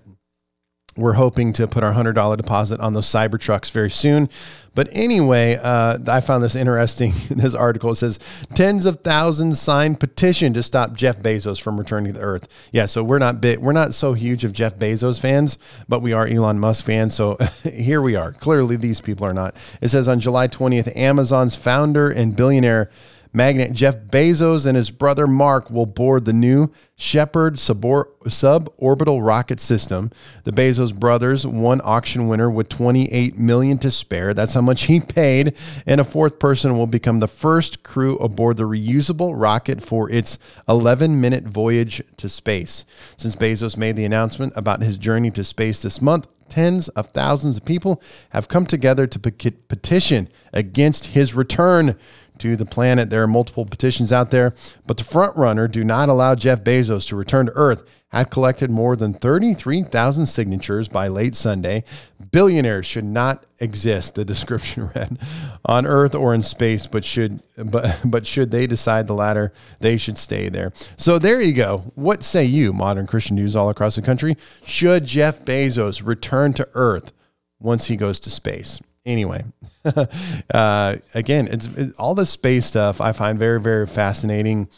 we're 0.96 1.14
hoping 1.14 1.52
to 1.54 1.66
put 1.66 1.84
our 1.84 1.92
$100 1.92 2.36
deposit 2.36 2.80
on 2.80 2.94
those 2.94 3.06
Cybertrucks 3.06 3.70
very 3.70 3.90
soon. 3.90 4.28
But 4.74 4.90
anyway, 4.92 5.58
uh, 5.60 5.98
I 6.06 6.20
found 6.20 6.44
this 6.44 6.54
interesting. 6.54 7.14
this 7.30 7.54
article 7.54 7.92
it 7.92 7.96
says 7.96 8.18
tens 8.54 8.84
of 8.84 9.00
thousands 9.00 9.58
signed 9.58 10.00
petition 10.00 10.52
to 10.52 10.62
stop 10.62 10.92
Jeff 10.92 11.18
Bezos 11.18 11.60
from 11.60 11.78
returning 11.78 12.12
to 12.12 12.20
Earth. 12.20 12.46
Yeah, 12.72 12.84
so 12.84 13.02
we're 13.02 13.18
not 13.18 13.40
bit, 13.40 13.62
we're 13.62 13.72
not 13.72 13.94
so 13.94 14.12
huge 14.12 14.44
of 14.44 14.52
Jeff 14.52 14.76
Bezos 14.76 15.18
fans, 15.18 15.56
but 15.88 16.02
we 16.02 16.12
are 16.12 16.26
Elon 16.26 16.58
Musk 16.58 16.84
fans. 16.84 17.14
So 17.14 17.38
here 17.62 18.02
we 18.02 18.16
are. 18.16 18.32
Clearly, 18.32 18.76
these 18.76 19.00
people 19.00 19.26
are 19.26 19.34
not. 19.34 19.56
It 19.80 19.88
says 19.88 20.08
on 20.08 20.20
July 20.20 20.46
20th, 20.46 20.94
Amazon's 20.94 21.56
founder 21.56 22.10
and 22.10 22.36
billionaire 22.36 22.90
magnate 23.36 23.74
Jeff 23.74 23.96
Bezos 23.96 24.64
and 24.64 24.76
his 24.76 24.90
brother 24.90 25.26
Mark 25.26 25.70
will 25.70 25.84
board 25.84 26.24
the 26.24 26.32
new 26.32 26.72
Shepard 26.96 27.56
suborbital 27.56 29.24
rocket 29.24 29.60
system. 29.60 30.10
The 30.44 30.52
Bezos 30.52 30.98
brothers, 30.98 31.46
one 31.46 31.82
auction 31.84 32.28
winner 32.28 32.50
with 32.50 32.70
28 32.70 33.38
million 33.38 33.76
to 33.78 33.90
spare. 33.90 34.32
That's 34.32 34.54
how 34.54 34.62
much 34.62 34.84
he 34.84 35.00
paid, 35.00 35.54
and 35.84 36.00
a 36.00 36.04
fourth 36.04 36.38
person 36.38 36.78
will 36.78 36.86
become 36.86 37.20
the 37.20 37.28
first 37.28 37.82
crew 37.82 38.16
aboard 38.16 38.56
the 38.56 38.62
reusable 38.62 39.38
rocket 39.38 39.82
for 39.82 40.10
its 40.10 40.38
11-minute 40.66 41.44
voyage 41.44 42.02
to 42.16 42.30
space. 42.30 42.86
Since 43.18 43.36
Bezos 43.36 43.76
made 43.76 43.96
the 43.96 44.06
announcement 44.06 44.54
about 44.56 44.80
his 44.80 44.96
journey 44.96 45.30
to 45.32 45.44
space 45.44 45.82
this 45.82 46.00
month, 46.00 46.26
tens 46.48 46.88
of 46.90 47.08
thousands 47.08 47.56
of 47.56 47.64
people 47.64 48.00
have 48.30 48.48
come 48.48 48.66
together 48.66 49.06
to 49.06 49.18
petition 49.18 50.28
against 50.52 51.06
his 51.06 51.34
return 51.34 51.98
to 52.38 52.56
the 52.56 52.64
planet. 52.64 53.10
There 53.10 53.22
are 53.22 53.28
multiple 53.28 53.66
petitions 53.66 54.12
out 54.12 54.30
there, 54.30 54.54
but 54.86 54.96
the 54.96 55.04
front 55.04 55.36
runner, 55.36 55.68
Do 55.68 55.84
Not 55.84 56.08
Allow 56.08 56.34
Jeff 56.34 56.62
Bezos 56.62 57.08
to 57.08 57.16
Return 57.16 57.46
to 57.46 57.52
Earth, 57.52 57.82
had 58.10 58.30
collected 58.30 58.70
more 58.70 58.96
than 58.96 59.12
33,000 59.12 60.26
signatures 60.26 60.88
by 60.88 61.08
late 61.08 61.34
Sunday. 61.34 61.84
Billionaires 62.30 62.86
should 62.86 63.04
not 63.04 63.44
exist, 63.60 64.14
the 64.14 64.24
description 64.34 64.90
read, 64.94 65.18
on 65.64 65.86
Earth 65.86 66.14
or 66.14 66.34
in 66.34 66.42
space, 66.42 66.86
but 66.86 67.04
should 67.04 67.40
but 67.56 68.00
but 68.04 68.26
should 68.26 68.50
they 68.50 68.66
decide 68.66 69.06
the 69.06 69.14
latter, 69.14 69.52
they 69.80 69.96
should 69.96 70.18
stay 70.18 70.48
there. 70.48 70.72
So 70.96 71.18
there 71.18 71.40
you 71.40 71.52
go. 71.52 71.92
What 71.94 72.22
say 72.22 72.44
you, 72.44 72.72
modern 72.72 73.06
Christian 73.06 73.36
news 73.36 73.56
all 73.56 73.70
across 73.70 73.96
the 73.96 74.02
country? 74.02 74.36
Should 74.64 75.04
Jeff 75.04 75.44
Bezos 75.44 76.06
return 76.06 76.52
to 76.54 76.68
Earth 76.74 77.12
once 77.58 77.86
he 77.86 77.96
goes 77.96 78.20
to 78.20 78.30
space? 78.30 78.80
Anyway, 79.06 79.44
uh, 80.52 80.96
again, 81.14 81.46
it's 81.46 81.66
it, 81.76 81.94
all 81.96 82.14
the 82.14 82.26
space 82.26 82.66
stuff 82.66 83.00
I 83.00 83.12
find 83.12 83.38
very, 83.38 83.60
very 83.60 83.86
fascinating 83.86 84.68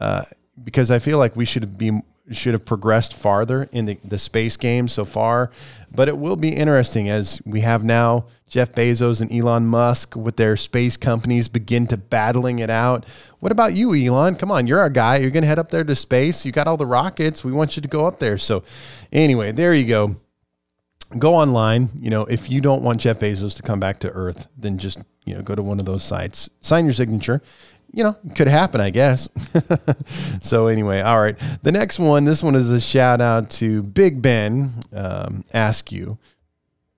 uh, 0.00 0.22
because 0.62 0.90
I 0.90 1.00
feel 1.00 1.18
like 1.18 1.34
we 1.34 1.44
should 1.44 1.76
be 1.76 2.00
should 2.30 2.54
have 2.54 2.64
progressed 2.64 3.12
farther 3.12 3.68
in 3.72 3.86
the, 3.86 3.98
the 4.04 4.18
space 4.18 4.56
game 4.56 4.86
so 4.86 5.04
far. 5.04 5.50
But 5.94 6.08
it 6.08 6.16
will 6.16 6.36
be 6.36 6.50
interesting 6.50 7.10
as 7.10 7.42
we 7.44 7.60
have 7.62 7.82
now 7.82 8.26
Jeff 8.48 8.72
Bezos 8.72 9.20
and 9.20 9.32
Elon 9.32 9.66
Musk 9.66 10.14
with 10.14 10.36
their 10.36 10.56
space 10.56 10.96
companies 10.96 11.48
begin 11.48 11.86
to 11.88 11.96
battling 11.96 12.60
it 12.60 12.70
out. 12.70 13.04
What 13.40 13.50
about 13.50 13.74
you, 13.74 13.92
Elon? 13.94 14.36
Come 14.36 14.50
on, 14.50 14.66
you're 14.66 14.78
our 14.78 14.90
guy. 14.90 15.16
You're 15.16 15.30
going 15.30 15.42
to 15.42 15.48
head 15.48 15.58
up 15.58 15.70
there 15.70 15.84
to 15.84 15.94
space. 15.96 16.46
You 16.46 16.52
got 16.52 16.66
all 16.66 16.76
the 16.76 16.86
rockets. 16.86 17.42
We 17.42 17.50
want 17.50 17.76
you 17.76 17.82
to 17.82 17.88
go 17.88 18.06
up 18.06 18.20
there. 18.20 18.38
So, 18.38 18.62
anyway, 19.10 19.52
there 19.52 19.74
you 19.74 19.86
go. 19.86 20.16
Go 21.18 21.34
online. 21.34 21.90
You 22.00 22.10
know, 22.10 22.22
if 22.22 22.50
you 22.50 22.60
don't 22.60 22.82
want 22.82 23.00
Jeff 23.00 23.20
Bezos 23.20 23.54
to 23.54 23.62
come 23.62 23.80
back 23.80 24.00
to 24.00 24.10
Earth, 24.10 24.48
then 24.56 24.78
just, 24.78 24.98
you 25.24 25.34
know, 25.34 25.42
go 25.42 25.54
to 25.54 25.62
one 25.62 25.78
of 25.78 25.86
those 25.86 26.02
sites, 26.02 26.48
sign 26.60 26.84
your 26.84 26.94
signature 26.94 27.42
you 27.92 28.02
know, 28.02 28.16
could 28.34 28.48
happen, 28.48 28.80
I 28.80 28.90
guess. 28.90 29.28
so 30.40 30.66
anyway, 30.66 31.00
all 31.00 31.20
right. 31.20 31.36
The 31.62 31.72
next 31.72 31.98
one, 31.98 32.24
this 32.24 32.42
one 32.42 32.54
is 32.54 32.70
a 32.70 32.80
shout 32.80 33.20
out 33.20 33.50
to 33.50 33.82
Big 33.82 34.22
Ben. 34.22 34.84
Um, 34.92 35.44
ask 35.52 35.92
you. 35.92 36.18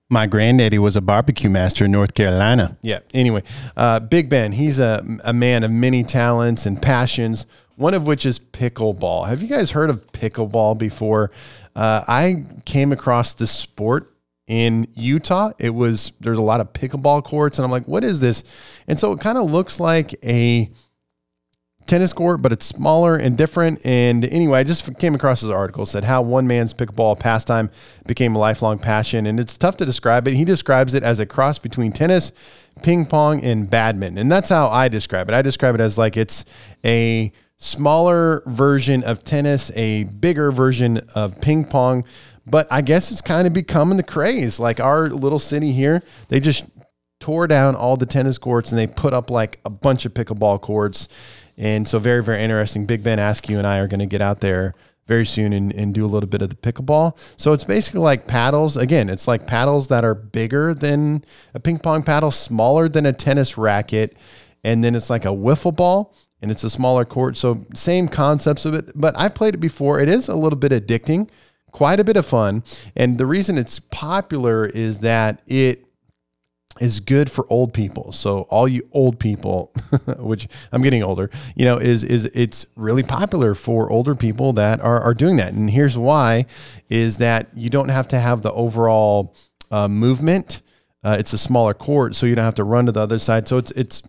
My 0.07 0.27
granddaddy 0.27 0.77
was 0.77 0.95
a 0.95 1.01
barbecue 1.01 1.49
master 1.49 1.85
in 1.85 1.91
North 1.91 2.13
Carolina. 2.13 2.77
Yeah. 2.81 2.99
Anyway, 3.13 3.43
uh, 3.75 3.99
Big 3.99 4.29
Ben, 4.29 4.53
he's 4.53 4.79
a, 4.79 5.03
a 5.23 5.33
man 5.33 5.63
of 5.63 5.71
many 5.71 6.03
talents 6.03 6.65
and 6.65 6.81
passions. 6.81 7.45
One 7.75 7.93
of 7.93 8.07
which 8.07 8.25
is 8.25 8.39
pickleball. 8.39 9.27
Have 9.27 9.41
you 9.41 9.49
guys 9.49 9.71
heard 9.71 9.89
of 9.89 10.09
pickleball 10.13 10.77
before? 10.77 11.31
Uh, 11.75 12.03
I 12.07 12.45
came 12.65 12.91
across 12.91 13.33
this 13.33 13.51
sport 13.51 14.11
in 14.47 14.87
Utah. 14.93 15.51
It 15.59 15.71
was 15.71 16.11
there's 16.19 16.37
a 16.37 16.43
lot 16.43 16.61
of 16.61 16.73
pickleball 16.73 17.23
courts, 17.23 17.57
and 17.57 17.65
I'm 17.65 17.71
like, 17.71 17.87
what 17.87 18.03
is 18.03 18.19
this? 18.19 18.43
And 18.87 18.99
so 18.99 19.11
it 19.11 19.19
kind 19.19 19.37
of 19.37 19.49
looks 19.49 19.79
like 19.79 20.15
a 20.23 20.69
tennis 21.85 22.13
court, 22.13 22.41
but 22.41 22.51
it's 22.51 22.65
smaller 22.65 23.15
and 23.15 23.37
different. 23.37 23.85
And 23.85 24.25
anyway, 24.25 24.59
I 24.59 24.63
just 24.63 24.97
came 24.97 25.15
across 25.15 25.41
this 25.41 25.49
article 25.49 25.85
said 25.85 26.03
how 26.03 26.21
one 26.21 26.47
man's 26.47 26.73
pickleball 26.73 27.19
pastime 27.19 27.69
became 28.07 28.35
a 28.35 28.39
lifelong 28.39 28.79
passion, 28.79 29.25
and 29.25 29.39
it's 29.39 29.57
tough 29.57 29.77
to 29.77 29.85
describe 29.85 30.27
it. 30.27 30.35
He 30.35 30.45
describes 30.45 30.93
it 30.93 31.03
as 31.03 31.19
a 31.19 31.25
cross 31.25 31.59
between 31.59 31.91
tennis, 31.91 32.31
ping 32.83 33.05
pong, 33.05 33.43
and 33.43 33.69
badminton, 33.69 34.17
and 34.17 34.31
that's 34.31 34.49
how 34.49 34.67
I 34.67 34.87
describe 34.87 35.29
it. 35.29 35.35
I 35.35 35.41
describe 35.41 35.75
it 35.75 35.81
as 35.81 35.97
like 35.97 36.17
it's 36.17 36.45
a 36.83 37.31
smaller 37.57 38.43
version 38.45 39.03
of 39.03 39.23
tennis, 39.23 39.71
a 39.75 40.03
bigger 40.05 40.51
version 40.51 40.99
of 41.15 41.39
ping 41.41 41.65
pong. 41.65 42.03
But 42.45 42.67
I 42.71 42.81
guess 42.81 43.11
it's 43.11 43.21
kind 43.21 43.47
of 43.47 43.53
becoming 43.53 43.97
the 43.97 44.03
craze. 44.03 44.59
Like 44.59 44.79
our 44.79 45.09
little 45.09 45.39
city 45.39 45.71
here, 45.71 46.03
they 46.27 46.39
just 46.39 46.65
tore 47.19 47.47
down 47.47 47.75
all 47.75 47.97
the 47.97 48.05
tennis 48.05 48.37
courts 48.37 48.71
and 48.71 48.77
they 48.77 48.87
put 48.87 49.13
up 49.13 49.29
like 49.29 49.59
a 49.65 49.69
bunch 49.69 50.05
of 50.05 50.13
pickleball 50.13 50.61
courts 50.61 51.07
and 51.57 51.87
so 51.87 51.99
very, 51.99 52.21
very 52.21 52.43
interesting. 52.43 52.85
Big 52.85 53.03
Ben 53.03 53.19
Askew 53.19 53.57
and 53.57 53.65
I 53.65 53.79
are 53.79 53.87
going 53.87 53.99
to 53.99 54.05
get 54.05 54.21
out 54.21 54.41
there 54.41 54.75
very 55.07 55.25
soon 55.25 55.53
and, 55.53 55.73
and 55.73 55.93
do 55.93 56.03
a 56.03 56.07
little 56.07 56.27
bit 56.27 56.41
of 56.41 56.49
the 56.49 56.55
pickleball. 56.55 57.17
So 57.37 57.53
it's 57.53 57.63
basically 57.63 58.01
like 58.01 58.27
paddles. 58.27 58.75
Again, 58.75 59.09
it's 59.09 59.27
like 59.27 59.47
paddles 59.47 59.87
that 59.87 60.03
are 60.03 60.15
bigger 60.15 60.73
than 60.73 61.23
a 61.53 61.59
ping 61.59 61.79
pong 61.79 62.03
paddle, 62.03 62.31
smaller 62.31 62.89
than 62.89 63.05
a 63.05 63.13
tennis 63.13 63.57
racket. 63.57 64.17
And 64.63 64.83
then 64.83 64.95
it's 64.95 65.09
like 65.09 65.25
a 65.25 65.29
wiffle 65.29 65.75
ball 65.75 66.15
and 66.41 66.51
it's 66.51 66.63
a 66.63 66.69
smaller 66.69 67.05
court. 67.05 67.37
So 67.37 67.65
same 67.73 68.07
concepts 68.07 68.65
of 68.65 68.73
it, 68.73 68.91
but 68.95 69.17
I've 69.17 69.35
played 69.35 69.55
it 69.55 69.59
before. 69.59 69.99
It 69.99 70.09
is 70.09 70.27
a 70.27 70.35
little 70.35 70.59
bit 70.59 70.71
addicting, 70.71 71.29
quite 71.71 71.99
a 71.99 72.03
bit 72.03 72.17
of 72.17 72.25
fun. 72.25 72.63
And 72.95 73.17
the 73.17 73.25
reason 73.25 73.57
it's 73.57 73.79
popular 73.79 74.65
is 74.65 74.99
that 74.99 75.41
it 75.47 75.85
is 76.81 76.99
good 76.99 77.31
for 77.31 77.45
old 77.49 77.73
people. 77.73 78.11
So 78.11 78.41
all 78.43 78.67
you 78.67 78.87
old 78.91 79.19
people, 79.19 79.73
which 80.17 80.47
I'm 80.71 80.81
getting 80.81 81.03
older, 81.03 81.29
you 81.55 81.65
know, 81.65 81.77
is 81.77 82.03
is 82.03 82.25
it's 82.25 82.65
really 82.75 83.03
popular 83.03 83.53
for 83.53 83.89
older 83.89 84.15
people 84.15 84.53
that 84.53 84.81
are 84.81 84.99
are 84.99 85.13
doing 85.13 85.37
that. 85.37 85.53
And 85.53 85.69
here's 85.69 85.97
why: 85.97 86.45
is 86.89 87.17
that 87.17 87.49
you 87.55 87.69
don't 87.69 87.89
have 87.89 88.07
to 88.09 88.19
have 88.19 88.41
the 88.41 88.51
overall 88.51 89.35
uh, 89.71 89.87
movement. 89.87 90.61
Uh, 91.03 91.15
it's 91.19 91.33
a 91.33 91.37
smaller 91.37 91.73
court, 91.73 92.15
so 92.15 92.25
you 92.25 92.35
don't 92.35 92.45
have 92.45 92.55
to 92.55 92.63
run 92.63 92.87
to 92.87 92.91
the 92.91 92.99
other 92.99 93.19
side. 93.19 93.47
So 93.47 93.57
it's 93.57 93.71
it's 93.71 94.03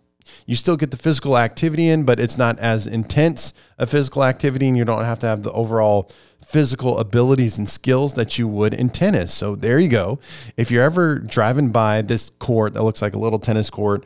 you 0.47 0.57
still 0.57 0.77
get 0.77 0.91
the 0.91 0.97
physical 0.97 1.39
activity 1.39 1.89
in, 1.89 2.05
but 2.05 2.21
it's 2.21 2.39
not 2.39 2.59
as 2.59 2.87
intense 2.87 3.53
a 3.79 3.87
physical 3.87 4.25
activity, 4.25 4.69
and 4.69 4.77
you 4.77 4.85
don't 4.85 5.05
have 5.05 5.19
to 5.21 5.27
have 5.27 5.43
the 5.43 5.53
overall 5.53 6.11
physical 6.45 6.99
abilities 6.99 7.59
and 7.59 7.69
skills 7.69 8.15
that 8.15 8.39
you 8.39 8.47
would 8.47 8.73
in 8.73 8.89
tennis. 8.89 9.35
So 9.35 9.57
there 9.57 9.81
you 9.81 9.89
go. 9.89 10.21
If 10.57 10.71
you're 10.71 10.85
ever 10.85 11.19
driving 11.19 11.71
by 11.71 12.03
this 12.03 12.31
court 12.39 12.75
that 12.75 12.85
looks 12.85 13.03
like 13.03 13.15
a 13.15 13.19
little 13.19 13.41
tennis 13.41 13.69
court 13.69 14.05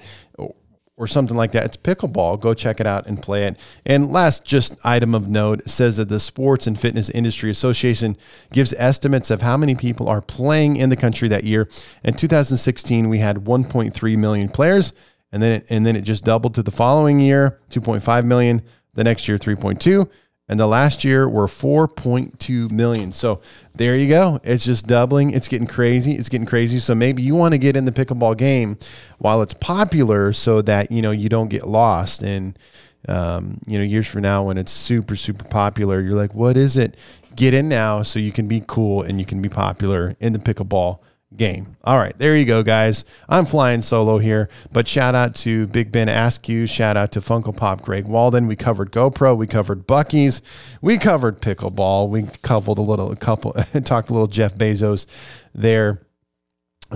or 0.97 1.07
something 1.07 1.37
like 1.37 1.53
that, 1.53 1.65
it's 1.65 1.77
pickleball. 1.77 2.41
Go 2.41 2.55
check 2.55 2.81
it 2.81 2.87
out 2.87 3.07
and 3.07 3.23
play 3.23 3.45
it. 3.45 3.59
And 3.85 4.11
last 4.11 4.45
just 4.45 4.75
item 4.85 5.15
of 5.15 5.29
note 5.29 5.69
says 5.69 5.99
that 5.99 6.09
the 6.09 6.21
Sports 6.21 6.67
and 6.67 6.79
Fitness 6.81 7.11
Industry 7.11 7.51
Association 7.51 8.17
gives 8.53 8.73
estimates 8.75 9.31
of 9.31 9.43
how 9.43 9.57
many 9.57 9.75
people 9.75 10.09
are 10.09 10.23
playing 10.23 10.77
in 10.77 10.89
the 10.89 10.97
country 10.97 11.29
that 11.29 11.45
year. 11.45 11.69
In 12.05 12.15
2016, 12.15 13.09
we 13.09 13.19
had 13.19 13.45
1.3 13.45 14.19
million 14.19 14.49
players, 14.49 14.93
and 15.33 15.43
then 15.43 15.53
it, 15.53 15.67
and 15.71 15.87
then 15.87 15.97
it 15.97 16.03
just 16.03 16.25
doubled 16.25 16.55
to 16.55 16.63
the 16.63 16.71
following 16.71 17.21
year, 17.21 17.61
2.5 17.71 18.25
million. 18.25 18.63
The 18.95 19.05
next 19.05 19.29
year, 19.29 19.39
3.2 19.39 20.11
and 20.51 20.59
the 20.59 20.67
last 20.67 21.05
year 21.05 21.29
were 21.29 21.47
4.2 21.47 22.73
million. 22.73 23.13
So 23.13 23.41
there 23.73 23.97
you 23.97 24.09
go. 24.09 24.41
It's 24.43 24.65
just 24.65 24.89
doubling. 24.89 25.31
It's 25.31 25.47
getting 25.47 25.69
crazy. 25.69 26.15
It's 26.15 26.29
getting 26.29 26.45
crazy. 26.45 26.81
So 26.81 26.93
maybe 26.93 27.23
you 27.23 27.37
want 27.37 27.55
to 27.55 27.59
get 27.59 27.77
in 27.77 27.85
the 27.85 27.93
pickleball 27.93 28.37
game 28.37 28.77
while 29.19 29.43
it's 29.43 29.55
popular 29.55 30.33
so 30.33 30.61
that, 30.63 30.91
you 30.91 31.03
know, 31.03 31.13
you 31.13 31.29
don't 31.29 31.51
get 31.51 31.69
lost. 31.69 32.25
And, 32.25 32.59
um, 33.07 33.61
you 33.69 33.79
know, 33.79 33.85
years 33.85 34.09
from 34.09 34.23
now 34.23 34.43
when 34.43 34.59
it's 34.59 34.73
super, 34.73 35.15
super 35.15 35.45
popular, 35.45 36.01
you're 36.01 36.15
like, 36.15 36.35
what 36.35 36.57
is 36.57 36.77
it? 36.77 36.97
Get 37.37 37.55
in 37.55 37.69
now 37.69 38.03
so 38.03 38.19
you 38.19 38.33
can 38.33 38.49
be 38.49 38.61
cool 38.67 39.03
and 39.03 39.21
you 39.21 39.27
can 39.27 39.41
be 39.41 39.49
popular 39.49 40.17
in 40.19 40.33
the 40.33 40.41
pickleball 40.41 40.99
game. 41.37 41.77
All 41.85 41.97
right, 41.97 42.17
there 42.19 42.37
you 42.37 42.45
go, 42.45 42.63
guys. 42.63 43.05
I'm 43.29 43.47
flying 43.47 43.83
solo 43.83 44.19
here, 44.19 44.49
but 44.73 44.89
shout 44.89 45.15
out 45.15 45.35
to 45.37 45.67
Big 45.69 45.93
Ben 45.93 46.09
Askew. 46.09 46.67
Shout 46.67 46.97
out 46.97 47.13
to 47.13 47.21
Funko 47.21 47.57
Pop 47.57 47.83
Greg 47.83 48.07
Walden. 48.07 48.47
We 48.47 48.57
covered 48.57 48.91
GoPro. 48.93 49.37
We 49.37 49.47
covered 49.47 49.87
Buc-ee's. 49.87 50.43
We 50.81 50.99
covered 50.99 51.41
pickleball. 51.41 52.09
We 52.09 52.25
covered 52.43 52.79
a 52.79 52.83
little, 52.83 53.13
a 53.13 53.17
couple, 53.17 53.53
talked 53.85 54.11
a 54.11 54.13
little 54.13 54.27
Jeff 54.27 54.57
Bezos 54.57 55.07
there. 55.55 56.03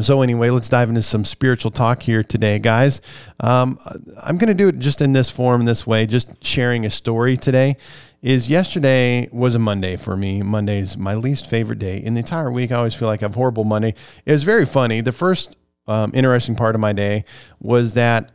So 0.00 0.22
anyway, 0.22 0.50
let's 0.50 0.68
dive 0.68 0.88
into 0.88 1.02
some 1.02 1.24
spiritual 1.24 1.70
talk 1.70 2.02
here 2.02 2.24
today, 2.24 2.58
guys. 2.58 3.00
Um, 3.38 3.78
I'm 4.22 4.38
going 4.38 4.48
to 4.48 4.54
do 4.54 4.68
it 4.68 4.80
just 4.80 5.00
in 5.00 5.12
this 5.12 5.30
form, 5.30 5.64
this 5.66 5.86
way, 5.86 6.06
just 6.06 6.44
sharing 6.44 6.84
a 6.84 6.90
story 6.90 7.36
today 7.36 7.76
is 8.24 8.48
yesterday 8.48 9.28
was 9.32 9.54
a 9.54 9.58
Monday 9.58 9.96
for 9.96 10.16
me. 10.16 10.42
Monday's 10.42 10.96
my 10.96 11.14
least 11.14 11.46
favorite 11.46 11.78
day 11.78 11.98
in 11.98 12.14
the 12.14 12.20
entire 12.20 12.50
week. 12.50 12.72
I 12.72 12.76
always 12.76 12.94
feel 12.94 13.06
like 13.06 13.22
I 13.22 13.26
have 13.26 13.34
horrible 13.34 13.64
Monday. 13.64 13.94
It 14.24 14.32
was 14.32 14.44
very 14.44 14.64
funny. 14.64 15.02
The 15.02 15.12
first 15.12 15.54
um, 15.86 16.10
interesting 16.14 16.56
part 16.56 16.74
of 16.74 16.80
my 16.80 16.94
day 16.94 17.26
was 17.60 17.92
that 17.94 18.32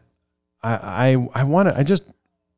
I 0.62 1.18
I, 1.34 1.42
I 1.42 1.44
want 1.44 1.70
to 1.70 1.78
I 1.78 1.82
just 1.82 2.04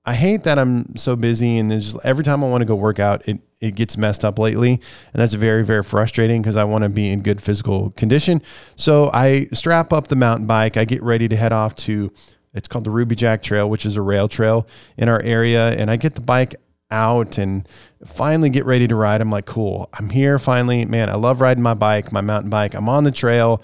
I 0.03 0.15
hate 0.15 0.43
that 0.43 0.57
I'm 0.57 0.95
so 0.95 1.15
busy 1.15 1.57
and 1.59 1.69
there's 1.69 1.93
just, 1.93 2.05
every 2.05 2.23
time 2.23 2.43
I 2.43 2.49
want 2.49 2.61
to 2.61 2.65
go 2.65 2.75
work 2.75 2.99
out 2.99 3.27
it 3.27 3.39
it 3.59 3.75
gets 3.75 3.95
messed 3.95 4.25
up 4.25 4.39
lately 4.39 4.71
and 4.71 5.21
that's 5.21 5.33
very 5.33 5.63
very 5.63 5.83
frustrating 5.83 6.41
because 6.41 6.55
I 6.55 6.63
want 6.63 6.83
to 6.83 6.89
be 6.89 7.09
in 7.09 7.21
good 7.21 7.41
physical 7.41 7.91
condition. 7.91 8.41
So 8.75 9.11
I 9.13 9.47
strap 9.53 9.93
up 9.93 10.07
the 10.07 10.15
mountain 10.15 10.47
bike. 10.47 10.77
I 10.77 10.85
get 10.85 11.03
ready 11.03 11.27
to 11.27 11.35
head 11.35 11.53
off 11.53 11.75
to 11.75 12.11
it's 12.53 12.67
called 12.67 12.83
the 12.83 12.89
Ruby 12.89 13.15
Jack 13.15 13.43
Trail, 13.43 13.69
which 13.69 13.85
is 13.85 13.95
a 13.95 14.01
rail 14.01 14.27
trail 14.27 14.67
in 14.97 15.07
our 15.07 15.21
area 15.21 15.71
and 15.71 15.91
I 15.91 15.97
get 15.97 16.15
the 16.15 16.21
bike 16.21 16.55
out 16.89 17.37
and 17.37 17.67
finally 18.05 18.49
get 18.49 18.65
ready 18.65 18.87
to 18.87 18.95
ride. 18.95 19.21
I'm 19.21 19.31
like, 19.31 19.45
cool, 19.45 19.89
I'm 19.93 20.09
here 20.09 20.39
finally. 20.39 20.83
Man, 20.85 21.09
I 21.09 21.15
love 21.15 21.41
riding 21.41 21.63
my 21.63 21.73
bike, 21.73 22.11
my 22.11 22.21
mountain 22.21 22.49
bike. 22.49 22.73
I'm 22.73 22.89
on 22.89 23.03
the 23.03 23.11
trail. 23.11 23.61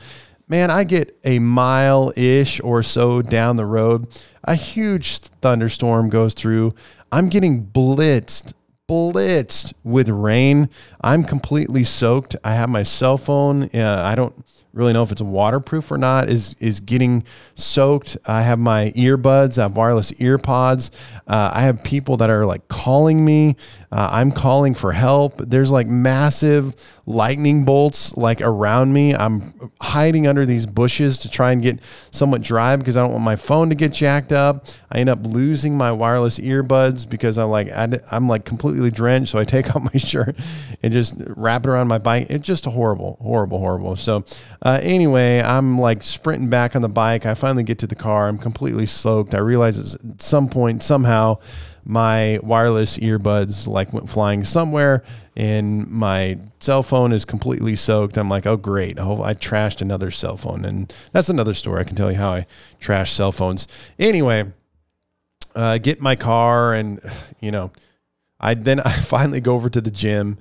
Man, 0.49 0.71
I 0.71 0.85
get 0.85 1.17
a 1.25 1.39
mile 1.39 2.13
ish 2.15 2.61
or 2.61 2.81
so 2.81 3.21
down 3.21 3.57
the 3.57 3.65
road. 3.65 4.07
A 4.45 4.55
huge 4.55 5.17
thunderstorm 5.17 6.09
goes 6.09 6.33
through. 6.33 6.73
I'm 7.11 7.27
getting 7.27 7.65
blitzed, 7.65 8.53
blitzed 8.87 9.73
with 9.83 10.07
rain. 10.07 10.69
I'm 11.01 11.25
completely 11.25 11.83
soaked. 11.83 12.37
I 12.45 12.53
have 12.53 12.69
my 12.69 12.83
cell 12.83 13.17
phone. 13.17 13.63
Uh, 13.73 14.01
I 14.05 14.15
don't 14.15 14.45
really 14.77 14.93
know 14.93 15.03
if 15.03 15.11
it's 15.11 15.21
waterproof 15.21 15.91
or 15.91 15.97
not 15.97 16.29
is 16.29 16.55
is 16.59 16.79
getting 16.79 17.23
soaked. 17.55 18.17
I 18.25 18.43
have 18.43 18.59
my 18.59 18.91
earbuds, 18.95 19.57
I 19.57 19.63
have 19.63 19.75
wireless 19.75 20.11
earpods. 20.13 20.91
Uh, 21.27 21.51
I 21.53 21.61
have 21.61 21.83
people 21.83 22.17
that 22.17 22.29
are 22.29 22.45
like 22.45 22.67
calling 22.67 23.25
me. 23.25 23.55
Uh, 23.91 24.09
I'm 24.11 24.31
calling 24.31 24.73
for 24.73 24.91
help. 24.91 25.37
There's 25.37 25.71
like 25.71 25.87
massive 25.87 26.75
lightning 27.05 27.63
bolts 27.63 28.15
like 28.17 28.41
around 28.41 28.91
me. 28.93 29.15
I'm 29.15 29.71
hiding 29.81 30.27
under 30.27 30.45
these 30.45 30.65
bushes 30.65 31.19
to 31.19 31.29
try 31.29 31.53
and 31.53 31.63
get 31.63 31.79
somewhat 32.11 32.41
dry 32.41 32.75
because 32.75 32.97
I 32.97 33.01
don't 33.01 33.13
want 33.13 33.23
my 33.23 33.37
phone 33.37 33.69
to 33.69 33.75
get 33.75 33.93
jacked 33.93 34.33
up. 34.33 34.67
I 34.91 34.99
end 34.99 35.09
up 35.09 35.19
losing 35.23 35.77
my 35.77 35.91
wireless 35.91 36.37
earbuds 36.39 37.09
because 37.09 37.37
I'm 37.37 37.49
like 37.49 37.69
I'm 38.11 38.27
like 38.27 38.45
completely 38.45 38.91
drenched. 38.91 39.31
So 39.31 39.39
I 39.39 39.45
take 39.45 39.75
off 39.75 39.83
my 39.83 39.97
shirt 39.99 40.35
and 40.83 40.93
just 40.93 41.13
wrap 41.17 41.65
it 41.65 41.69
around 41.69 41.87
my 41.87 41.97
bike. 41.97 42.27
It's 42.29 42.45
just 42.45 42.65
horrible, 42.65 43.17
horrible, 43.21 43.59
horrible. 43.59 43.95
So 43.95 44.25
anyway, 44.73 45.41
I'm 45.41 45.77
like 45.77 46.03
sprinting 46.03 46.49
back 46.49 46.75
on 46.75 46.81
the 46.81 46.89
bike. 46.89 47.25
I 47.25 47.33
finally 47.33 47.63
get 47.63 47.79
to 47.79 47.87
the 47.87 47.95
car. 47.95 48.27
I'm 48.27 48.37
completely 48.37 48.85
soaked. 48.85 49.33
I 49.33 49.39
realize 49.39 49.95
at 49.95 50.21
some 50.21 50.49
point 50.49 50.83
somehow 50.83 51.37
my 51.85 52.39
wireless 52.43 52.97
earbuds 52.97 53.65
like 53.65 53.93
went 53.93 54.09
flying 54.09 54.43
somewhere 54.43 55.03
and 55.37 55.87
my 55.87 56.37
cell 56.59 56.81
phone 56.81 57.13
is 57.13 57.23
completely 57.23 57.75
soaked. 57.75 58.17
I'm 58.17 58.27
like, 58.27 58.47
oh 58.47 58.57
great, 58.57 58.97
oh, 58.97 59.21
I 59.21 59.35
trashed 59.35 59.81
another 59.81 60.09
cell 60.09 60.35
phone, 60.35 60.65
and 60.65 60.91
that's 61.11 61.29
another 61.29 61.53
story. 61.53 61.79
I 61.79 61.83
can 61.83 61.95
tell 61.95 62.11
you 62.11 62.17
how 62.17 62.31
I 62.31 62.47
trashed 62.81 63.11
cell 63.13 63.31
phones. 63.31 63.67
Anyway, 63.99 64.51
uh, 65.55 65.77
get 65.77 66.01
my 66.01 66.15
car, 66.15 66.73
and 66.73 66.99
you 67.39 67.51
know, 67.51 67.71
I 68.39 68.55
then 68.55 68.79
I 68.85 68.91
finally 68.93 69.39
go 69.39 69.53
over 69.53 69.69
to 69.69 69.79
the 69.79 69.91
gym 69.91 70.39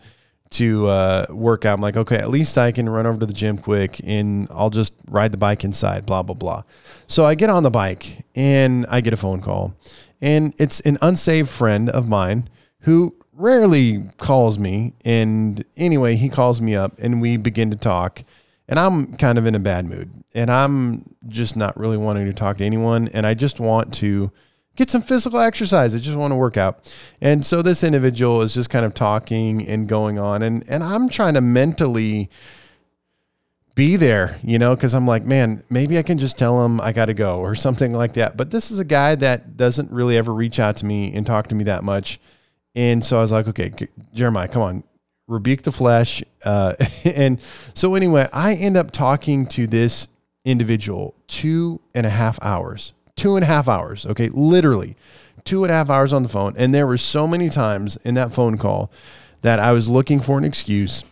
to 0.51 0.87
uh, 0.87 1.27
work 1.31 1.65
out. 1.65 1.75
I'm 1.75 1.81
like, 1.81 1.97
okay, 1.97 2.17
at 2.17 2.31
least 2.31 2.57
I 2.57 2.73
can 2.73 2.89
run 2.89 3.07
over 3.07 3.21
to 3.21 3.27
the 3.27 3.33
gym 3.33 3.59
quick, 3.59 4.01
and 4.05 4.49
I'll 4.51 4.71
just 4.71 4.95
ride 5.09 5.33
the 5.33 5.39
bike 5.39 5.65
inside. 5.65 6.07
Blah 6.07 6.23
blah 6.23 6.35
blah. 6.35 6.63
So 7.07 7.25
I 7.25 7.35
get 7.35 7.51
on 7.51 7.63
the 7.63 7.71
bike, 7.71 8.25
and 8.35 8.87
I 8.89 9.01
get 9.01 9.13
a 9.13 9.17
phone 9.17 9.41
call 9.41 9.75
and 10.21 10.55
it's 10.59 10.81
an 10.81 10.99
unsaved 11.03 11.49
friend 11.49 11.89
of 11.91 12.09
mine 12.09 12.49
who 12.81 13.15
rarely 13.33 14.05
calls 14.17 14.59
me. 14.59 14.95
And 15.05 15.65
anyway, 15.77 16.17
he 16.17 16.29
calls 16.29 16.61
me 16.61 16.75
up 16.75 16.99
and 16.99 17.21
we 17.21 17.37
begin 17.37 17.71
to 17.71 17.77
talk. 17.77 18.23
And 18.69 18.79
I'm 18.81 19.15
kind 19.17 19.39
of 19.39 19.47
in 19.47 19.55
a 19.55 19.61
bad 19.61 19.87
mood. 19.87 20.11
And 20.35 20.51
I'm 20.51 21.15
just 21.29 21.57
not 21.57 21.77
really 21.77 21.97
wanting 21.97 22.27
to 22.27 22.33
talk 22.33 22.59
to 22.59 22.65
anyone. 22.65 23.09
And 23.09 23.27
I 23.27 23.35
just 23.35 23.61
want 23.61 23.95
to 23.95 24.33
get 24.77 24.91
some 24.91 25.03
physical 25.03 25.41
exercise. 25.41 25.95
I 25.95 25.99
just 25.99 26.17
want 26.17 26.33
to 26.33 26.37
work 26.37 26.57
out. 26.57 26.93
And 27.21 27.45
so 27.45 27.63
this 27.63 27.83
individual 27.83 28.43
is 28.43 28.55
just 28.55 28.71
kind 28.71 28.85
of 28.85 28.95
talking 28.95 29.67
and 29.67 29.89
going 29.89 30.19
on. 30.19 30.43
And, 30.43 30.65
and 30.69 30.85
I'm 30.85 31.09
trying 31.09 31.35
to 31.35 31.41
mentally 31.41 32.31
be 33.75 33.97
there, 33.97 34.39
you 34.43 34.59
know, 34.59 34.75
because 34.75 34.95
I'm 34.95 35.07
like, 35.07 35.25
man, 35.25 35.63
maybe 35.69 35.99
I 35.99 36.03
can 36.03 36.19
just 36.19 36.39
tell 36.39 36.65
him 36.65 36.81
I 36.81 36.93
got 36.93 37.07
to 37.07 37.15
go 37.15 37.41
or 37.41 37.55
something 37.55 37.93
like 37.93 38.15
that. 38.15 38.37
But 38.37 38.51
this 38.51 38.71
is 38.71 38.79
a 38.79 38.85
guy 38.85 39.15
that 39.17 39.57
doesn't 39.57 39.93
really 39.93 40.17
ever 40.17 40.33
reach 40.33 40.59
out 40.59 40.77
to 40.79 40.87
me 40.87 41.13
and 41.15 41.27
talk 41.27 41.49
to 41.49 41.55
me 41.55 41.65
that 41.65 41.85
much. 41.85 42.19
And 42.75 43.05
so 43.05 43.19
I 43.19 43.21
was 43.21 43.33
like, 43.33 43.49
okay, 43.49 43.73
Jeremiah, 44.15 44.49
come 44.49 44.63
on, 44.63 44.85
rebuke 45.29 45.63
the 45.63 45.73
flesh. 45.73 46.23
Uh, 46.45 46.75
and 47.05 47.41
so 47.75 47.95
anyway, 47.95 48.29
I 48.33 48.55
end 48.55 48.77
up 48.77 48.91
talking 48.91 49.47
to 49.49 49.67
this 49.67 50.09
individual 50.45 51.15
two 51.27 51.81
and 51.95 52.07
a 52.07 52.11
half 52.11 52.39
hours, 52.43 52.93
two 53.17 53.37
and 53.37 53.43
a 53.43 53.47
half 53.47 53.69
hours. 53.69 54.07
Okay. 54.07 54.29
Literally 54.29 54.97
two 55.45 55.65
and 55.65 55.71
a 55.71 55.75
half 55.75 55.89
hours 55.89 56.13
on 56.13 56.23
the 56.23 56.29
phone. 56.29 56.55
And 56.59 56.75
there 56.75 56.87
were 56.87 56.99
so 56.99 57.27
many 57.27 57.49
times 57.49 57.97
in 57.99 58.15
that 58.15 58.33
phone 58.33 58.59
call 58.59 58.91
that 59.43 59.59
I 59.59 59.73
was 59.73 59.89
looking 59.89 60.21
for 60.21 60.37
an 60.37 60.45
excuse 60.45 61.05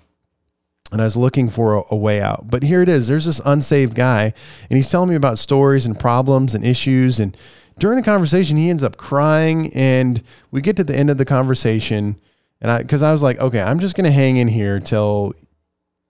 and 0.92 1.00
I 1.00 1.04
was 1.04 1.16
looking 1.16 1.48
for 1.48 1.76
a, 1.76 1.82
a, 1.90 1.96
way 1.96 2.20
out. 2.20 2.48
But 2.50 2.62
here 2.62 2.82
it 2.82 2.88
is. 2.88 3.08
There's 3.08 3.24
this 3.24 3.40
unsaved 3.44 3.94
guy, 3.94 4.32
and 4.70 4.76
he's 4.76 4.88
telling 4.88 5.08
me 5.08 5.16
about 5.16 5.38
stories 5.38 5.86
and 5.86 5.98
problems 5.98 6.54
and 6.54 6.64
issues. 6.64 7.18
And 7.18 7.36
during 7.78 7.96
the 7.96 8.04
conversation, 8.04 8.56
he 8.56 8.70
ends 8.70 8.84
up 8.84 8.96
crying. 8.96 9.72
And 9.74 10.22
we 10.52 10.60
get 10.60 10.76
to 10.76 10.84
the 10.84 10.94
end 10.94 11.10
of 11.10 11.18
the 11.18 11.24
conversation, 11.24 12.16
and 12.60 12.70
I, 12.70 12.82
because 12.82 13.02
I 13.02 13.10
was 13.10 13.22
like, 13.22 13.40
okay, 13.40 13.60
I'm 13.60 13.80
just 13.80 13.96
going 13.96 14.04
to 14.04 14.12
hang 14.12 14.36
in 14.36 14.48
here 14.48 14.78
till 14.78 15.32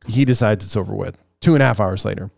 he 0.07 0.27
decides 0.27 0.65
it's 0.65 0.77
over 0.77 0.95
with. 0.95 1.17
Two 1.41 1.55
and 1.55 1.63
a 1.63 1.67
half 1.67 1.81
hours 1.81 2.05
later, 2.05 2.31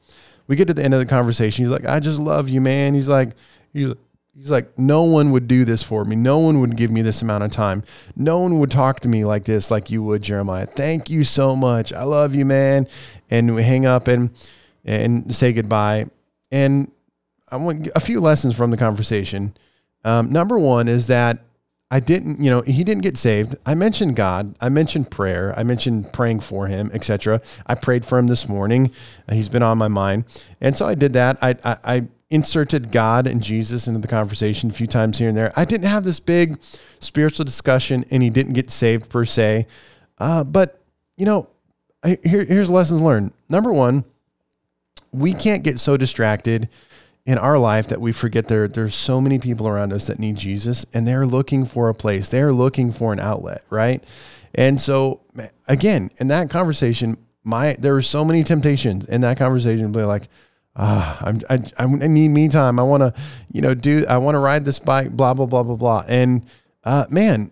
we 0.46 0.56
get 0.56 0.68
to 0.68 0.74
the 0.74 0.84
end 0.84 0.94
of 0.94 1.00
the 1.00 1.06
conversation. 1.06 1.64
He's 1.64 1.72
like, 1.72 1.86
I 1.86 2.00
just 2.00 2.18
love 2.18 2.48
you, 2.48 2.60
man. 2.60 2.94
He's 2.94 3.08
like, 3.08 3.30
he's 3.72 3.92
He's 4.36 4.50
like, 4.50 4.78
no 4.78 5.02
one 5.02 5.32
would 5.32 5.48
do 5.48 5.64
this 5.64 5.82
for 5.82 6.04
me. 6.04 6.14
No 6.14 6.38
one 6.38 6.60
would 6.60 6.76
give 6.76 6.90
me 6.90 7.00
this 7.00 7.22
amount 7.22 7.44
of 7.44 7.50
time. 7.50 7.82
No 8.16 8.38
one 8.40 8.58
would 8.58 8.70
talk 8.70 9.00
to 9.00 9.08
me 9.08 9.24
like 9.24 9.44
this, 9.44 9.70
like 9.70 9.90
you 9.90 10.02
would, 10.02 10.22
Jeremiah. 10.22 10.66
Thank 10.66 11.08
you 11.08 11.24
so 11.24 11.56
much. 11.56 11.90
I 11.90 12.02
love 12.02 12.34
you, 12.34 12.44
man. 12.44 12.86
And 13.30 13.54
we 13.54 13.62
hang 13.62 13.86
up 13.86 14.08
and 14.08 14.30
and 14.84 15.34
say 15.34 15.54
goodbye. 15.54 16.06
And 16.52 16.92
I 17.50 17.56
want 17.56 17.88
a 17.94 18.00
few 18.00 18.20
lessons 18.20 18.54
from 18.54 18.70
the 18.70 18.76
conversation. 18.76 19.56
Um, 20.04 20.30
number 20.30 20.58
one 20.58 20.86
is 20.86 21.06
that 21.06 21.38
I 21.90 22.00
didn't, 22.00 22.40
you 22.42 22.50
know, 22.50 22.62
he 22.62 22.82
didn't 22.82 23.02
get 23.02 23.16
saved. 23.16 23.56
I 23.64 23.76
mentioned 23.76 24.16
God. 24.16 24.56
I 24.60 24.68
mentioned 24.68 25.10
prayer. 25.10 25.54
I 25.56 25.62
mentioned 25.62 26.12
praying 26.12 26.40
for 26.40 26.66
him, 26.66 26.90
etc. 26.92 27.40
I 27.66 27.76
prayed 27.76 28.04
for 28.04 28.18
him 28.18 28.26
this 28.26 28.48
morning. 28.48 28.90
He's 29.30 29.48
been 29.48 29.62
on 29.62 29.78
my 29.78 29.86
mind, 29.86 30.24
and 30.60 30.76
so 30.76 30.88
I 30.88 30.94
did 30.96 31.12
that. 31.12 31.38
I, 31.40 31.54
I, 31.64 31.76
I 31.84 32.08
inserted 32.28 32.90
God 32.90 33.28
and 33.28 33.40
Jesus 33.40 33.86
into 33.86 34.00
the 34.00 34.08
conversation 34.08 34.70
a 34.70 34.72
few 34.72 34.88
times 34.88 35.18
here 35.18 35.28
and 35.28 35.38
there. 35.38 35.52
I 35.54 35.64
didn't 35.64 35.86
have 35.86 36.02
this 36.02 36.18
big 36.18 36.58
spiritual 36.98 37.44
discussion, 37.44 38.04
and 38.10 38.20
he 38.20 38.30
didn't 38.30 38.54
get 38.54 38.70
saved 38.70 39.08
per 39.08 39.24
se. 39.24 39.68
Uh, 40.18 40.42
but 40.42 40.82
you 41.16 41.24
know, 41.24 41.50
I, 42.02 42.18
here, 42.24 42.44
here's 42.44 42.68
lessons 42.68 43.00
learned. 43.00 43.32
Number 43.48 43.72
one, 43.72 44.04
we 45.12 45.34
can't 45.34 45.62
get 45.62 45.78
so 45.78 45.96
distracted 45.96 46.68
in 47.26 47.38
our 47.38 47.58
life 47.58 47.88
that 47.88 48.00
we 48.00 48.12
forget 48.12 48.48
there 48.48 48.68
there's 48.68 48.94
so 48.94 49.20
many 49.20 49.38
people 49.38 49.66
around 49.66 49.92
us 49.92 50.06
that 50.06 50.18
need 50.18 50.36
Jesus 50.36 50.86
and 50.94 51.06
they're 51.06 51.26
looking 51.26 51.66
for 51.66 51.88
a 51.88 51.94
place. 51.94 52.28
They're 52.28 52.52
looking 52.52 52.92
for 52.92 53.12
an 53.12 53.20
outlet, 53.20 53.64
right? 53.68 54.02
And 54.54 54.80
so 54.80 55.20
again, 55.66 56.10
in 56.18 56.28
that 56.28 56.48
conversation, 56.48 57.18
my 57.42 57.76
there 57.78 57.92
were 57.92 58.02
so 58.02 58.24
many 58.24 58.44
temptations 58.44 59.06
in 59.06 59.20
that 59.22 59.36
conversation 59.36 59.92
to 59.92 59.98
be 59.98 60.04
like, 60.04 60.28
ah, 60.76 61.18
I'm, 61.20 61.42
I, 61.50 61.58
I 61.78 61.86
need 61.86 62.28
me 62.28 62.48
time. 62.48 62.78
I 62.78 62.82
want 62.82 63.02
to, 63.02 63.14
you 63.50 63.60
know, 63.60 63.74
do, 63.74 64.04
I 64.08 64.18
want 64.18 64.34
to 64.34 64.38
ride 64.38 64.64
this 64.64 64.78
bike, 64.78 65.10
blah, 65.10 65.34
blah, 65.34 65.46
blah, 65.46 65.62
blah, 65.62 65.76
blah. 65.76 66.04
And, 66.06 66.44
uh, 66.84 67.06
man, 67.10 67.50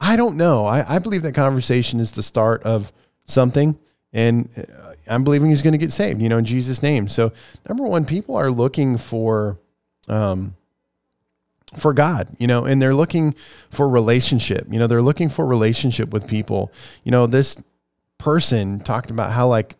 I 0.00 0.16
don't 0.16 0.36
know. 0.36 0.66
I, 0.66 0.96
I 0.96 0.98
believe 0.98 1.22
that 1.22 1.34
conversation 1.34 2.00
is 2.00 2.12
the 2.12 2.22
start 2.22 2.62
of 2.64 2.92
something. 3.24 3.78
And 4.12 4.48
uh, 4.56 4.92
I'm 5.08 5.24
believing 5.24 5.50
he's 5.50 5.62
going 5.62 5.72
to 5.72 5.78
get 5.78 5.92
saved, 5.92 6.20
you 6.20 6.28
know, 6.28 6.38
in 6.38 6.44
Jesus' 6.44 6.82
name. 6.82 7.08
So, 7.08 7.32
number 7.68 7.84
one, 7.84 8.04
people 8.04 8.36
are 8.36 8.50
looking 8.50 8.98
for, 8.98 9.58
um, 10.08 10.56
for 11.76 11.92
God, 11.92 12.28
you 12.38 12.46
know, 12.46 12.64
and 12.64 12.80
they're 12.80 12.94
looking 12.94 13.34
for 13.70 13.88
relationship. 13.88 14.66
You 14.70 14.78
know, 14.78 14.86
they're 14.86 15.02
looking 15.02 15.28
for 15.28 15.46
relationship 15.46 16.10
with 16.10 16.26
people. 16.26 16.72
You 17.04 17.12
know, 17.12 17.26
this 17.26 17.56
person 18.18 18.80
talked 18.80 19.10
about 19.10 19.32
how 19.32 19.48
like 19.48 19.76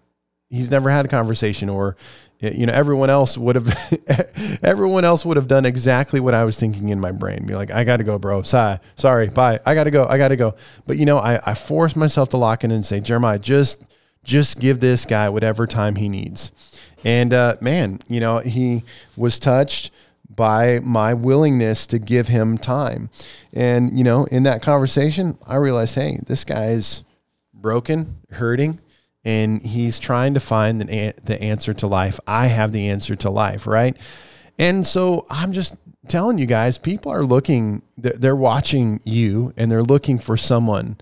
he's 0.48 0.70
never 0.70 0.90
had 0.90 1.04
a 1.04 1.08
conversation 1.08 1.68
or 1.68 1.96
you 2.40 2.66
know 2.66 2.72
everyone 2.72 3.08
else 3.08 3.38
would 3.38 3.56
have 3.56 4.58
everyone 4.62 5.04
else 5.04 5.24
would 5.24 5.36
have 5.36 5.48
done 5.48 5.64
exactly 5.64 6.20
what 6.20 6.34
i 6.34 6.44
was 6.44 6.58
thinking 6.58 6.90
in 6.90 7.00
my 7.00 7.10
brain 7.10 7.46
be 7.46 7.54
like 7.54 7.70
i 7.70 7.82
gotta 7.82 8.04
go 8.04 8.18
bro 8.18 8.42
sorry 8.42 8.78
sorry 8.96 9.28
bye 9.28 9.58
i 9.64 9.74
gotta 9.74 9.90
go 9.90 10.06
i 10.06 10.18
gotta 10.18 10.36
go 10.36 10.54
but 10.86 10.98
you 10.98 11.06
know 11.06 11.18
i, 11.18 11.40
I 11.50 11.54
forced 11.54 11.96
myself 11.96 12.28
to 12.30 12.36
lock 12.36 12.62
in 12.62 12.70
and 12.70 12.84
say 12.84 13.00
jeremiah 13.00 13.38
just 13.38 13.84
just 14.26 14.60
give 14.60 14.80
this 14.80 15.06
guy 15.06 15.28
whatever 15.28 15.66
time 15.66 15.96
he 15.96 16.08
needs 16.08 16.52
and 17.04 17.32
uh, 17.32 17.56
man 17.60 18.00
you 18.08 18.20
know 18.20 18.38
he 18.38 18.82
was 19.16 19.38
touched 19.38 19.90
by 20.28 20.80
my 20.80 21.14
willingness 21.14 21.86
to 21.86 21.98
give 21.98 22.28
him 22.28 22.58
time 22.58 23.08
and 23.52 23.96
you 23.96 24.04
know 24.04 24.24
in 24.26 24.42
that 24.42 24.60
conversation 24.60 25.38
i 25.46 25.56
realized 25.56 25.94
hey 25.94 26.18
this 26.26 26.44
guy 26.44 26.66
is 26.66 27.04
broken 27.54 28.16
hurting 28.32 28.78
and 29.26 29.60
he's 29.60 29.98
trying 29.98 30.34
to 30.34 30.40
find 30.40 30.80
the, 30.80 31.12
the 31.24 31.42
answer 31.42 31.74
to 31.74 31.88
life. 31.88 32.20
I 32.28 32.46
have 32.46 32.70
the 32.70 32.88
answer 32.88 33.16
to 33.16 33.28
life, 33.28 33.66
right? 33.66 33.96
And 34.56 34.86
so 34.86 35.26
I'm 35.28 35.52
just 35.52 35.74
telling 36.06 36.38
you 36.38 36.46
guys, 36.46 36.78
people 36.78 37.10
are 37.10 37.24
looking, 37.24 37.82
they're 37.98 38.36
watching 38.36 39.00
you 39.02 39.52
and 39.56 39.68
they're 39.68 39.82
looking 39.82 40.20
for 40.20 40.36
someone 40.36 40.96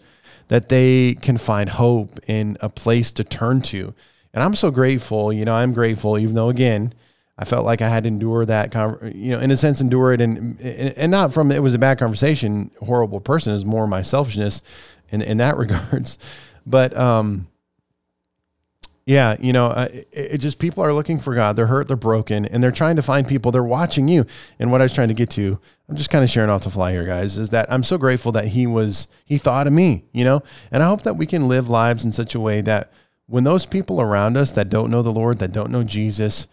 that 0.49 0.69
they 0.69 1.15
can 1.15 1.39
find 1.39 1.71
hope 1.71 2.19
in 2.27 2.57
a 2.61 2.69
place 2.69 3.11
to 3.13 3.25
turn 3.25 3.61
to. 3.63 3.95
And 4.33 4.43
I'm 4.43 4.55
so 4.55 4.71
grateful, 4.71 5.33
you 5.33 5.45
know, 5.45 5.55
I'm 5.55 5.73
grateful, 5.73 6.19
even 6.19 6.35
though 6.35 6.49
again, 6.49 6.93
I 7.37 7.45
felt 7.45 7.65
like 7.65 7.83
I 7.83 7.89
had 7.89 8.05
to 8.05 8.09
endure 8.09 8.45
that, 8.45 8.75
you 9.15 9.31
know, 9.31 9.41
in 9.41 9.51
a 9.51 9.57
sense, 9.57 9.81
endure 9.81 10.13
it, 10.13 10.21
and 10.21 10.61
and 10.61 11.11
not 11.11 11.33
from 11.33 11.51
it 11.51 11.63
was 11.63 11.75
a 11.75 11.79
bad 11.79 11.99
conversation, 11.99 12.71
horrible 12.81 13.21
person. 13.21 13.55
Is 13.55 13.65
more 13.65 13.87
my 13.87 14.03
selfishness 14.03 14.63
in 15.11 15.21
in 15.21 15.39
that 15.39 15.57
regards, 15.59 16.17
but 16.65 16.97
um, 16.97 17.49
yeah, 19.07 19.37
you 19.39 19.53
know, 19.53 19.67
uh, 19.67 19.89
it, 19.93 20.09
it, 20.13 20.39
just 20.39 20.59
people 20.59 20.83
are 20.83 20.95
looking 20.95 21.19
for 21.19 21.35
God. 21.35 21.57
They're 21.57 21.67
hurt, 21.67 21.89
they're 21.89 21.97
broken, 21.97 22.47
and 22.47 22.63
they're 22.63 22.73
trying 22.73 22.97
to 22.97 23.03
find 23.03 23.29
people. 23.29 23.53
They're 23.53 23.63
watching 23.63 24.09
you. 24.09 24.25
And 24.59 24.73
what 24.73 24.81
I 24.81 24.85
was 24.85 24.95
trying 24.95 25.09
to 25.09 25.15
get 25.15 25.29
to, 25.31 25.59
I'm 25.89 25.97
just 25.97 26.09
kind 26.09 26.25
of 26.25 26.31
sharing 26.31 26.49
off 26.49 26.65
the 26.65 26.71
fly 26.71 26.93
here, 26.93 27.05
guys, 27.05 27.37
is 27.37 27.51
that 27.51 27.71
I'm 27.71 27.83
so 27.83 27.99
grateful 27.99 28.33
that 28.33 28.49
He 28.49 28.67
was 28.67 29.09
He 29.27 29.37
thought 29.37 29.67
of 29.67 29.75
me, 29.75 30.05
you 30.13 30.25
know, 30.25 30.43
and 30.71 30.83
I 30.83 30.89
hope 30.89 31.03
that 31.03 31.15
we 31.15 31.27
can 31.27 31.49
live 31.49 31.69
lives 31.69 32.05
in 32.05 32.13
such 32.13 32.35
a 32.35 32.41
way 32.41 32.63
that 32.63 32.93
when 33.27 33.45
those 33.45 33.67
people 33.67 34.01
around 34.01 34.37
us 34.37 34.53
that 34.53 34.71
don't 34.71 34.91
know 34.91 35.03
the 35.03 35.13
Lord, 35.13 35.39
that 35.39 35.53
don't 35.53 35.71
know 35.71 35.85
Jesus, 35.85 36.47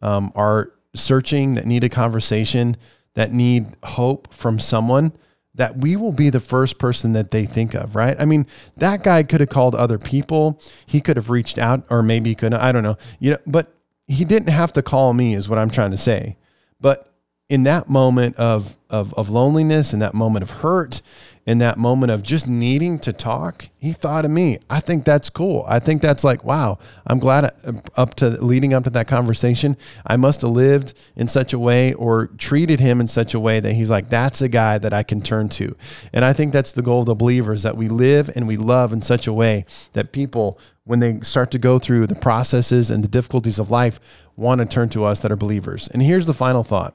um, 0.00 0.32
are 0.34 0.72
searching, 0.94 1.54
that 1.54 1.66
need 1.66 1.84
a 1.84 1.88
conversation, 1.88 2.76
that 3.14 3.32
need 3.32 3.76
hope 3.82 4.32
from 4.32 4.58
someone 4.58 5.12
that 5.58 5.76
we 5.76 5.96
will 5.96 6.12
be 6.12 6.30
the 6.30 6.40
first 6.40 6.78
person 6.78 7.12
that 7.14 7.32
they 7.32 7.44
think 7.44 7.74
of, 7.74 7.96
right? 7.96 8.16
I 8.18 8.24
mean, 8.24 8.46
that 8.76 9.02
guy 9.02 9.24
could 9.24 9.40
have 9.40 9.48
called 9.48 9.74
other 9.74 9.98
people. 9.98 10.62
He 10.86 11.00
could 11.00 11.16
have 11.16 11.30
reached 11.30 11.58
out, 11.58 11.84
or 11.90 12.00
maybe 12.00 12.30
he 12.30 12.36
couldn't. 12.36 12.60
I 12.60 12.70
don't 12.70 12.84
know. 12.84 12.96
You 13.18 13.32
know, 13.32 13.38
but 13.44 13.74
he 14.06 14.24
didn't 14.24 14.50
have 14.50 14.72
to 14.74 14.82
call 14.82 15.12
me, 15.14 15.34
is 15.34 15.48
what 15.48 15.58
I'm 15.58 15.68
trying 15.68 15.90
to 15.90 15.96
say. 15.96 16.36
But 16.80 17.07
in 17.48 17.62
that 17.62 17.88
moment 17.88 18.36
of, 18.36 18.76
of, 18.90 19.14
of 19.14 19.30
loneliness, 19.30 19.94
in 19.94 20.00
that 20.00 20.12
moment 20.12 20.42
of 20.42 20.50
hurt, 20.50 21.00
in 21.46 21.56
that 21.56 21.78
moment 21.78 22.12
of 22.12 22.22
just 22.22 22.46
needing 22.46 22.98
to 22.98 23.10
talk, 23.10 23.70
he 23.78 23.90
thought 23.90 24.26
of 24.26 24.30
me. 24.30 24.58
I 24.68 24.80
think 24.80 25.06
that's 25.06 25.30
cool. 25.30 25.64
I 25.66 25.78
think 25.78 26.02
that's 26.02 26.22
like, 26.22 26.44
wow, 26.44 26.78
I'm 27.06 27.18
glad 27.18 27.44
uh, 27.64 27.72
up 27.96 28.16
to 28.16 28.28
leading 28.28 28.74
up 28.74 28.84
to 28.84 28.90
that 28.90 29.08
conversation, 29.08 29.78
I 30.06 30.18
must 30.18 30.42
have 30.42 30.50
lived 30.50 30.92
in 31.16 31.26
such 31.26 31.54
a 31.54 31.58
way 31.58 31.94
or 31.94 32.26
treated 32.36 32.80
him 32.80 33.00
in 33.00 33.08
such 33.08 33.32
a 33.32 33.40
way 33.40 33.60
that 33.60 33.72
he's 33.72 33.88
like, 33.88 34.10
that's 34.10 34.42
a 34.42 34.48
guy 34.50 34.76
that 34.76 34.92
I 34.92 35.02
can 35.02 35.22
turn 35.22 35.48
to. 35.50 35.74
And 36.12 36.22
I 36.22 36.34
think 36.34 36.52
that's 36.52 36.72
the 36.72 36.82
goal 36.82 37.00
of 37.00 37.06
the 37.06 37.14
believers 37.14 37.62
that 37.62 37.78
we 37.78 37.88
live 37.88 38.28
and 38.36 38.46
we 38.46 38.58
love 38.58 38.92
in 38.92 39.00
such 39.00 39.26
a 39.26 39.32
way 39.32 39.64
that 39.94 40.12
people, 40.12 40.60
when 40.84 40.98
they 40.98 41.20
start 41.20 41.50
to 41.52 41.58
go 41.58 41.78
through 41.78 42.08
the 42.08 42.14
processes 42.14 42.90
and 42.90 43.02
the 43.02 43.08
difficulties 43.08 43.58
of 43.58 43.70
life, 43.70 43.98
want 44.36 44.60
to 44.60 44.66
turn 44.66 44.90
to 44.90 45.06
us 45.06 45.20
that 45.20 45.32
are 45.32 45.36
believers. 45.36 45.88
And 45.88 46.02
here's 46.02 46.26
the 46.26 46.34
final 46.34 46.62
thought 46.62 46.94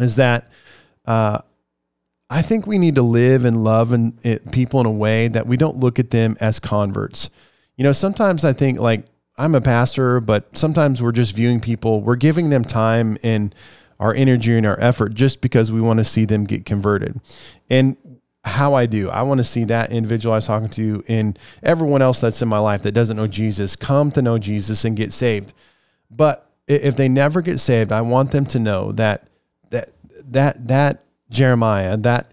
is 0.00 0.16
that 0.16 0.48
uh, 1.06 1.38
I 2.30 2.42
think 2.42 2.66
we 2.66 2.78
need 2.78 2.94
to 2.96 3.02
live 3.02 3.44
and 3.44 3.62
love 3.62 3.92
and 3.92 4.18
people 4.50 4.80
in 4.80 4.86
a 4.86 4.90
way 4.90 5.28
that 5.28 5.46
we 5.46 5.56
don't 5.56 5.76
look 5.76 5.98
at 5.98 6.10
them 6.10 6.36
as 6.40 6.58
converts. 6.58 7.30
You 7.76 7.84
know, 7.84 7.92
sometimes 7.92 8.44
I 8.44 8.52
think 8.52 8.78
like 8.78 9.06
I'm 9.36 9.54
a 9.54 9.60
pastor, 9.60 10.20
but 10.20 10.56
sometimes 10.56 11.02
we're 11.02 11.12
just 11.12 11.34
viewing 11.34 11.60
people, 11.60 12.00
we're 12.00 12.16
giving 12.16 12.50
them 12.50 12.64
time 12.64 13.18
and 13.22 13.54
our 14.00 14.14
energy 14.14 14.56
and 14.56 14.66
our 14.66 14.78
effort 14.80 15.14
just 15.14 15.40
because 15.40 15.70
we 15.70 15.80
want 15.80 15.98
to 15.98 16.04
see 16.04 16.24
them 16.24 16.44
get 16.44 16.64
converted. 16.64 17.20
And 17.70 17.96
how 18.44 18.74
I 18.74 18.86
do, 18.86 19.10
I 19.10 19.22
want 19.22 19.38
to 19.38 19.44
see 19.44 19.64
that 19.64 19.90
individual 19.90 20.34
I 20.34 20.36
was 20.36 20.46
talking 20.46 20.68
to 20.70 21.02
and 21.08 21.38
everyone 21.62 22.02
else 22.02 22.20
that's 22.20 22.42
in 22.42 22.48
my 22.48 22.58
life 22.58 22.82
that 22.82 22.92
doesn't 22.92 23.16
know 23.16 23.26
Jesus 23.26 23.76
come 23.76 24.10
to 24.12 24.22
know 24.22 24.38
Jesus 24.38 24.84
and 24.84 24.96
get 24.96 25.12
saved. 25.12 25.52
But 26.10 26.50
if 26.68 26.96
they 26.96 27.08
never 27.08 27.40
get 27.40 27.58
saved, 27.58 27.92
I 27.92 28.02
want 28.02 28.32
them 28.32 28.44
to 28.46 28.58
know 28.58 28.92
that 28.92 29.28
that 29.70 29.90
that 30.30 30.66
that 30.66 31.04
Jeremiah, 31.30 31.96
that 31.96 32.32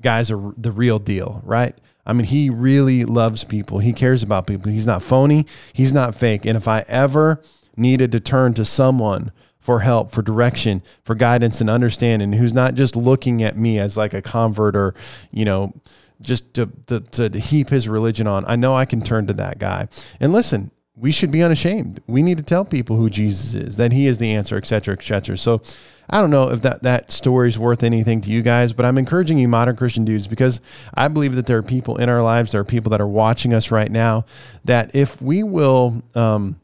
guy's 0.00 0.28
the 0.28 0.36
real 0.36 0.98
deal, 0.98 1.42
right? 1.44 1.76
I 2.06 2.12
mean, 2.12 2.26
he 2.26 2.50
really 2.50 3.04
loves 3.04 3.44
people. 3.44 3.78
He 3.78 3.92
cares 3.92 4.22
about 4.22 4.46
people. 4.46 4.72
He's 4.72 4.86
not 4.86 5.02
phony. 5.02 5.46
He's 5.72 5.92
not 5.92 6.14
fake. 6.14 6.44
And 6.44 6.56
if 6.56 6.66
I 6.66 6.84
ever 6.88 7.42
needed 7.76 8.10
to 8.12 8.20
turn 8.20 8.54
to 8.54 8.64
someone 8.64 9.30
for 9.58 9.80
help, 9.80 10.10
for 10.10 10.22
direction, 10.22 10.82
for 11.04 11.14
guidance 11.14 11.60
and 11.60 11.68
understanding, 11.68 12.32
who's 12.32 12.54
not 12.54 12.74
just 12.74 12.96
looking 12.96 13.42
at 13.42 13.56
me 13.56 13.78
as 13.78 13.96
like 13.96 14.14
a 14.14 14.22
convert 14.22 14.74
or, 14.74 14.94
you 15.30 15.44
know, 15.44 15.74
just 16.20 16.52
to, 16.54 16.66
to, 16.86 17.00
to 17.00 17.38
heap 17.38 17.68
his 17.68 17.88
religion 17.88 18.26
on, 18.26 18.44
I 18.46 18.56
know 18.56 18.74
I 18.74 18.86
can 18.86 19.02
turn 19.02 19.26
to 19.26 19.32
that 19.34 19.58
guy. 19.58 19.88
And 20.18 20.32
listen, 20.32 20.70
we 20.96 21.12
should 21.12 21.30
be 21.30 21.42
unashamed. 21.42 22.00
We 22.06 22.22
need 22.22 22.36
to 22.38 22.42
tell 22.42 22.64
people 22.64 22.96
who 22.96 23.08
Jesus 23.08 23.54
is, 23.54 23.76
that 23.76 23.92
he 23.92 24.06
is 24.06 24.18
the 24.18 24.34
answer, 24.34 24.56
et 24.56 24.66
cetera, 24.66 24.94
et 24.94 25.02
cetera. 25.02 25.36
So 25.36 25.62
I 26.10 26.20
don't 26.20 26.30
know 26.30 26.50
if 26.50 26.62
that, 26.62 26.82
that 26.82 27.12
story 27.12 27.48
is 27.48 27.58
worth 27.58 27.82
anything 27.82 28.20
to 28.22 28.30
you 28.30 28.42
guys, 28.42 28.72
but 28.72 28.84
I'm 28.84 28.98
encouraging 28.98 29.38
you, 29.38 29.48
modern 29.48 29.76
Christian 29.76 30.04
dudes, 30.04 30.26
because 30.26 30.60
I 30.92 31.08
believe 31.08 31.36
that 31.36 31.46
there 31.46 31.58
are 31.58 31.62
people 31.62 31.96
in 31.96 32.08
our 32.08 32.22
lives, 32.22 32.52
there 32.52 32.60
are 32.60 32.64
people 32.64 32.90
that 32.90 33.00
are 33.00 33.06
watching 33.06 33.54
us 33.54 33.70
right 33.70 33.90
now, 33.90 34.24
that 34.64 34.94
if 34.94 35.22
we 35.22 35.42
will 35.42 36.02
um, 36.14 36.60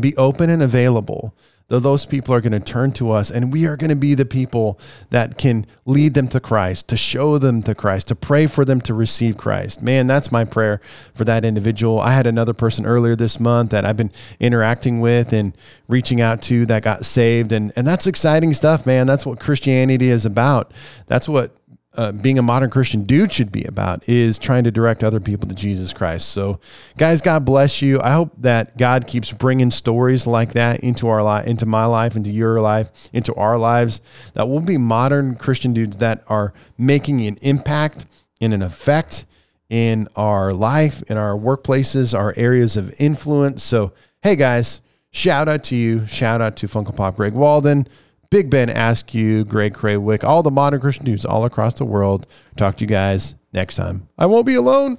be 0.00 0.16
open 0.16 0.50
and 0.50 0.62
available 0.62 1.34
though 1.72 1.78
those 1.78 2.04
people 2.04 2.34
are 2.34 2.40
going 2.42 2.52
to 2.52 2.60
turn 2.60 2.92
to 2.92 3.10
us 3.10 3.30
and 3.30 3.50
we 3.50 3.66
are 3.66 3.78
going 3.78 3.88
to 3.88 3.96
be 3.96 4.12
the 4.12 4.26
people 4.26 4.78
that 5.08 5.38
can 5.38 5.64
lead 5.86 6.12
them 6.12 6.28
to 6.28 6.38
Christ, 6.38 6.86
to 6.88 6.98
show 6.98 7.38
them 7.38 7.62
to 7.62 7.74
Christ, 7.74 8.08
to 8.08 8.14
pray 8.14 8.46
for 8.46 8.66
them 8.66 8.82
to 8.82 8.92
receive 8.92 9.38
Christ. 9.38 9.82
Man, 9.82 10.06
that's 10.06 10.30
my 10.30 10.44
prayer 10.44 10.82
for 11.14 11.24
that 11.24 11.46
individual. 11.46 11.98
I 11.98 12.12
had 12.12 12.26
another 12.26 12.52
person 12.52 12.84
earlier 12.84 13.16
this 13.16 13.40
month 13.40 13.70
that 13.70 13.86
I've 13.86 13.96
been 13.96 14.12
interacting 14.38 15.00
with 15.00 15.32
and 15.32 15.56
reaching 15.88 16.20
out 16.20 16.42
to 16.42 16.66
that 16.66 16.82
got 16.82 17.06
saved 17.06 17.52
and 17.52 17.72
and 17.74 17.86
that's 17.86 18.06
exciting 18.06 18.52
stuff, 18.52 18.84
man. 18.84 19.06
That's 19.06 19.24
what 19.24 19.40
Christianity 19.40 20.10
is 20.10 20.26
about. 20.26 20.72
That's 21.06 21.26
what 21.26 21.56
uh, 21.94 22.12
being 22.12 22.38
a 22.38 22.42
modern 22.42 22.70
Christian 22.70 23.02
dude 23.02 23.32
should 23.32 23.52
be 23.52 23.64
about 23.64 24.08
is 24.08 24.38
trying 24.38 24.64
to 24.64 24.70
direct 24.70 25.04
other 25.04 25.20
people 25.20 25.48
to 25.48 25.54
Jesus 25.54 25.92
Christ. 25.92 26.30
So, 26.30 26.58
guys, 26.96 27.20
God 27.20 27.44
bless 27.44 27.82
you. 27.82 28.00
I 28.00 28.12
hope 28.12 28.32
that 28.38 28.78
God 28.78 29.06
keeps 29.06 29.30
bringing 29.32 29.70
stories 29.70 30.26
like 30.26 30.54
that 30.54 30.80
into 30.80 31.08
our 31.08 31.22
life, 31.22 31.46
into 31.46 31.66
my 31.66 31.84
life, 31.84 32.16
into 32.16 32.30
your 32.30 32.60
life, 32.60 32.90
into 33.12 33.34
our 33.34 33.58
lives. 33.58 34.00
That 34.32 34.48
we'll 34.48 34.60
be 34.60 34.78
modern 34.78 35.34
Christian 35.34 35.74
dudes 35.74 35.98
that 35.98 36.24
are 36.28 36.54
making 36.78 37.20
an 37.26 37.36
impact 37.42 38.06
and 38.40 38.54
an 38.54 38.62
effect 38.62 39.26
in 39.68 40.08
our 40.16 40.52
life, 40.52 41.02
in 41.10 41.18
our 41.18 41.36
workplaces, 41.36 42.18
our 42.18 42.32
areas 42.36 42.76
of 42.76 42.98
influence. 42.98 43.62
So, 43.62 43.92
hey, 44.22 44.36
guys, 44.36 44.80
shout 45.10 45.48
out 45.48 45.64
to 45.64 45.76
you. 45.76 46.06
Shout 46.06 46.40
out 46.40 46.56
to 46.56 46.68
Funko 46.68 46.96
Pop 46.96 47.16
Greg 47.16 47.34
Walden. 47.34 47.86
Big 48.32 48.48
Ben 48.48 48.70
Askew, 48.70 49.44
Greg 49.44 49.74
Craywick, 49.74 50.24
all 50.24 50.42
the 50.42 50.50
modern 50.50 50.80
Christian 50.80 51.04
dudes 51.04 51.26
all 51.26 51.44
across 51.44 51.74
the 51.74 51.84
world. 51.84 52.26
Talk 52.56 52.78
to 52.78 52.80
you 52.80 52.86
guys 52.86 53.34
next 53.52 53.76
time. 53.76 54.08
I 54.16 54.24
won't 54.24 54.46
be 54.46 54.54
alone. 54.54 54.96